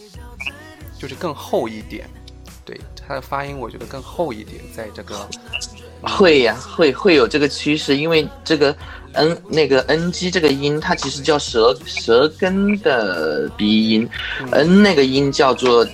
[0.98, 2.08] 就是更厚一点，
[2.64, 5.28] 对它的发音我觉得更厚一点，在这个
[6.02, 8.76] 会呀、会会有这个趋势，因为这个
[9.14, 14.08] n 那个 ng 这个音，它其实叫舌舌根的鼻音、
[14.50, 15.86] n 那个音叫做。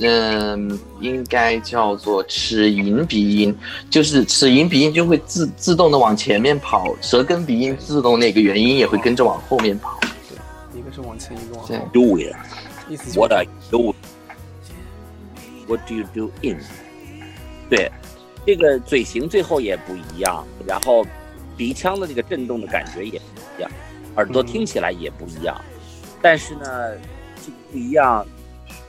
[0.00, 3.52] 嗯，应该叫做齿龈鼻音，
[3.90, 9.98] 就是齿龈鼻音就会自自动的往前面跑，舌根鼻音自动那个元音也会跟着往后面跑。
[10.70, 12.32] 对一个是往前，一个往对后，do it。
[12.88, 13.94] 意思就是 What are you?
[15.66, 16.60] What do you do in?
[17.68, 17.90] 对，
[18.46, 21.04] 这个嘴型最后也不一样，然后
[21.58, 23.70] 鼻腔的这个震动的感觉也不一样，
[24.14, 25.60] 耳朵听起来也不一样。
[26.22, 26.92] 但是呢，
[27.44, 28.24] 这个不一样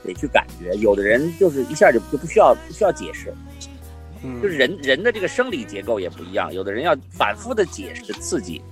[0.04, 0.72] 得去感觉。
[0.76, 3.34] 有的人就是一下就就不需要不需要解释，
[4.22, 6.52] 嗯就是人人的这个生理结构也不一样。
[6.54, 8.62] 有的人要反复的解释刺激，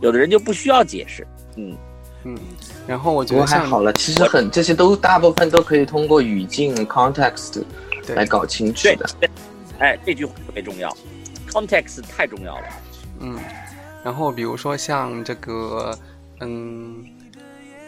[0.00, 1.26] 有的人就不需要解释。
[1.56, 1.76] 嗯，
[2.24, 2.38] 嗯，
[2.86, 7.62] 然后我觉得还好了，其实很这些都大部分都可以通过语境 context
[8.14, 9.08] 来搞清楚的。
[9.20, 9.30] 对，
[9.78, 10.96] 哎，这句话特别重要
[11.48, 12.64] ，context 太重要了。
[13.20, 13.38] 嗯，
[14.04, 15.96] 然后比如说像这个，
[16.40, 17.04] 嗯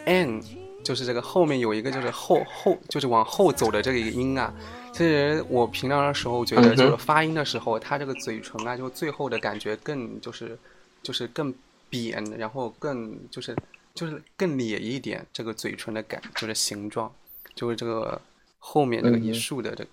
[0.05, 0.41] ，n，
[0.83, 4.53] 就是这个后面有一个就是后后就是往后走的这个音啊。
[4.93, 10.57] 其实我平常的时候觉得，就是发音的时候，它这个嘴唇啊，就最后的感觉更就是
[11.01, 11.53] 就是更
[11.89, 13.55] 扁，然后更就是
[13.95, 17.09] 就是更咧一点，这个嘴唇的感就是形状，
[17.55, 18.21] 就是这个
[18.59, 19.89] 后面这个一竖的这个、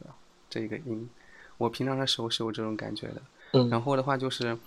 [0.51, 1.09] 这个音，
[1.59, 3.23] 我平常的时候是有这种感觉的。
[3.53, 4.59] 嗯然后的话就是，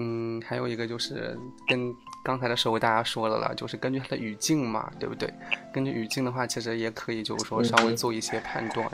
[0.00, 1.36] 嗯，还有一个就是
[1.66, 1.92] 跟
[2.24, 5.28] 刚才的时候大家说了了，就是根据它的语境嘛，对不对？
[5.72, 8.88] 根据语境的话，其实也可以就是说稍微嗯做一些判断。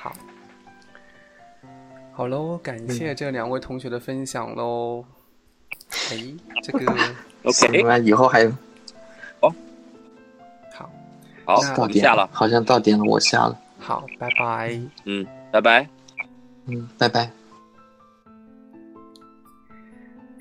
[0.00, 0.12] 好，
[2.12, 5.04] 好喽，感谢这两位同学的分享喽。
[6.10, 6.24] 哎，
[6.62, 6.86] 这个
[7.44, 8.50] OK，那，以后还有
[9.40, 9.52] 好
[11.44, 13.60] 好，那到点下了，好像到点了，我下了。
[13.78, 14.80] 好，拜拜。
[15.04, 15.86] 嗯，拜拜。
[16.64, 17.43] 嗯，拜拜。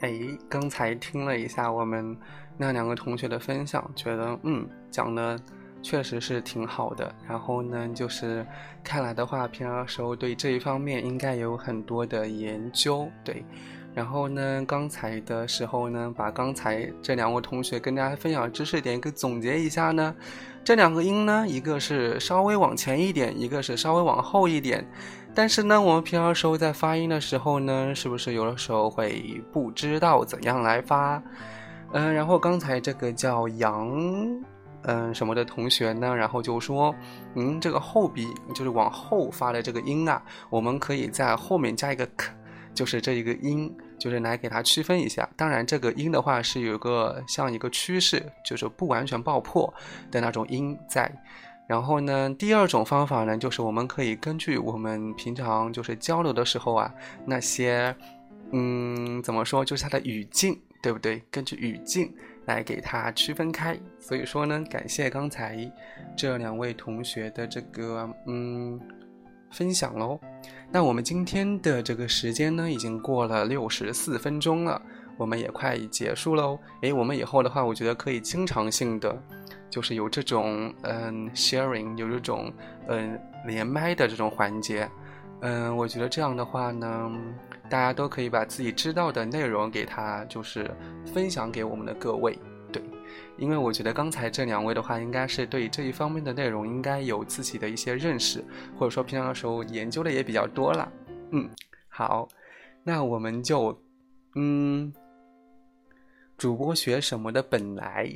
[0.04, 2.16] 哎，刚才听了一下我们
[2.58, 5.40] 那两个同学的分享，觉得嗯讲的
[5.82, 7.16] 确实是挺好的。
[7.26, 8.46] 然后呢，就是
[8.84, 13.46] 看来的话，平常时候对这一方面应该有很多的研究，对。
[13.94, 20.14] 然后呢，刚才的时候呢，把刚才这两位同学跟大家分享知识点给总结一下呢。
[20.66, 24.86] 这两个音呢，一个是稍微往前一点，一个是稍微往后一点。
[25.36, 31.22] 但是呢，我们平常时候在发音的时候呢，是不是有的时候会不知道怎样来发？
[31.92, 33.92] 嗯、然后刚才这个叫杨，
[34.84, 36.94] 嗯、什么的同学呢，然后就说，
[37.36, 42.32] 嗯，这个后鼻就是往后发的这个音啊，我们可以在后面加一个 k，
[42.74, 45.28] 就是这一个音，就是来给它区分一下。
[45.36, 49.72] 当然，这个音的话是有个像一个趋势，就是不完全爆破
[50.12, 51.12] 的那种音在。
[51.66, 56.94] 然后呢，第二种方法呢，就是我们可以根据我们平常就是交流的时候啊，
[57.26, 57.96] 那些，
[58.52, 61.24] 嗯，怎么说，就是它的语境，对不对？
[61.32, 62.14] 根据语境
[62.46, 63.80] 来给它区分开。
[63.98, 65.58] 所以说呢，感谢刚才
[66.18, 68.80] 这两位同学的这个嗯
[69.50, 70.20] 分享喽。
[70.70, 74.82] 那我们今天的这个时间呢，已经过了六十四分钟了，
[75.18, 76.60] 我们也快结束喽。
[76.82, 79.24] 诶，我们以后的话，我觉得可以经常性的。
[79.74, 82.54] 就是有这种嗯 sharing，有这种
[82.88, 84.88] 嗯连麦的这种环节，
[85.42, 87.12] 嗯，我觉得这样的话呢，
[87.72, 90.70] 大家都可以把自己知道的内容给他就是
[91.12, 92.38] 分享给我们的各位，
[92.72, 92.84] 对，
[93.36, 98.46] 因为我觉得刚才这两位的话，应该是对这一方面的内容应该有自己的一些认识，
[98.78, 100.88] 或者说平常的时候研究的也比较多了，
[101.32, 101.50] 嗯，
[101.90, 102.30] 好，
[102.84, 103.76] 那我们就
[104.36, 104.94] 嗯，
[106.38, 108.08] 主播学什么的本来。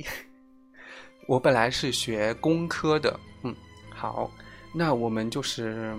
[1.28, 3.54] 我本来是学工科的，嗯，
[3.90, 4.30] 好，
[4.72, 5.94] 那我们就是，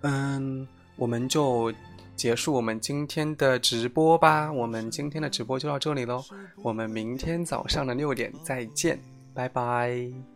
[0.00, 0.66] 嗯，
[0.96, 1.72] 我们就
[2.16, 4.50] 结束我们今天的直播吧。
[4.50, 6.20] 我们今天的直播就到这里喽，
[6.64, 8.98] 我们明天早上的六点再见，
[9.32, 10.35] 拜拜。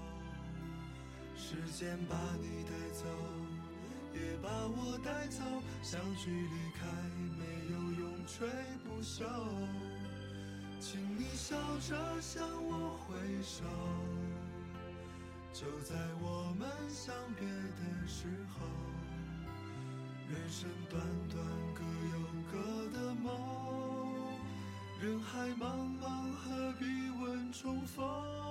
[1.41, 3.03] 时间把你带走，
[4.13, 5.41] 也把我带走，
[5.81, 6.85] 相聚离开
[7.35, 8.47] 没有永垂
[8.85, 9.25] 不朽。
[10.79, 13.63] 请你笑着向我挥手，
[15.51, 18.67] 就在我们相别的时候。
[20.29, 21.81] 人生短短各
[22.13, 22.19] 有
[22.51, 22.53] 各
[22.97, 24.13] 的梦，
[25.01, 26.85] 人海茫茫何必
[27.19, 28.50] 问重逢？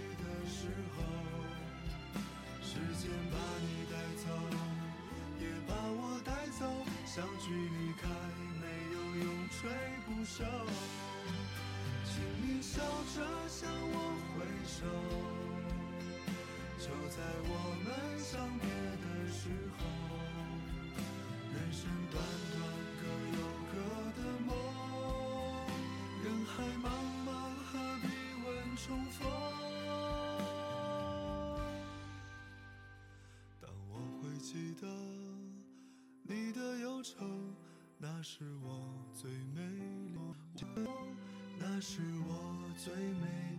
[3.31, 3.93] 把你带
[4.23, 4.25] 走，
[5.39, 6.61] 也把我带走，
[7.05, 8.07] 相聚离开
[8.61, 9.59] 没有永垂
[10.05, 10.45] 不朽。
[12.05, 12.81] 请你笑
[13.15, 13.15] 着
[13.47, 13.95] 向我
[14.33, 14.77] 挥手，
[16.77, 17.51] 就在我
[17.83, 17.87] 们
[18.19, 18.67] 相别
[19.01, 19.79] 的时候。
[21.53, 21.79] 人生
[22.11, 22.15] 短
[22.51, 22.59] 短
[23.01, 23.03] 各
[23.37, 23.39] 有
[23.71, 23.73] 各
[24.17, 24.49] 的梦，
[26.23, 26.85] 人海茫
[27.25, 27.29] 茫
[27.65, 28.05] 何必
[28.45, 29.40] 问重逢？
[38.21, 38.69] 那是我
[39.15, 40.15] 最美丽，
[41.59, 43.50] 那是我最美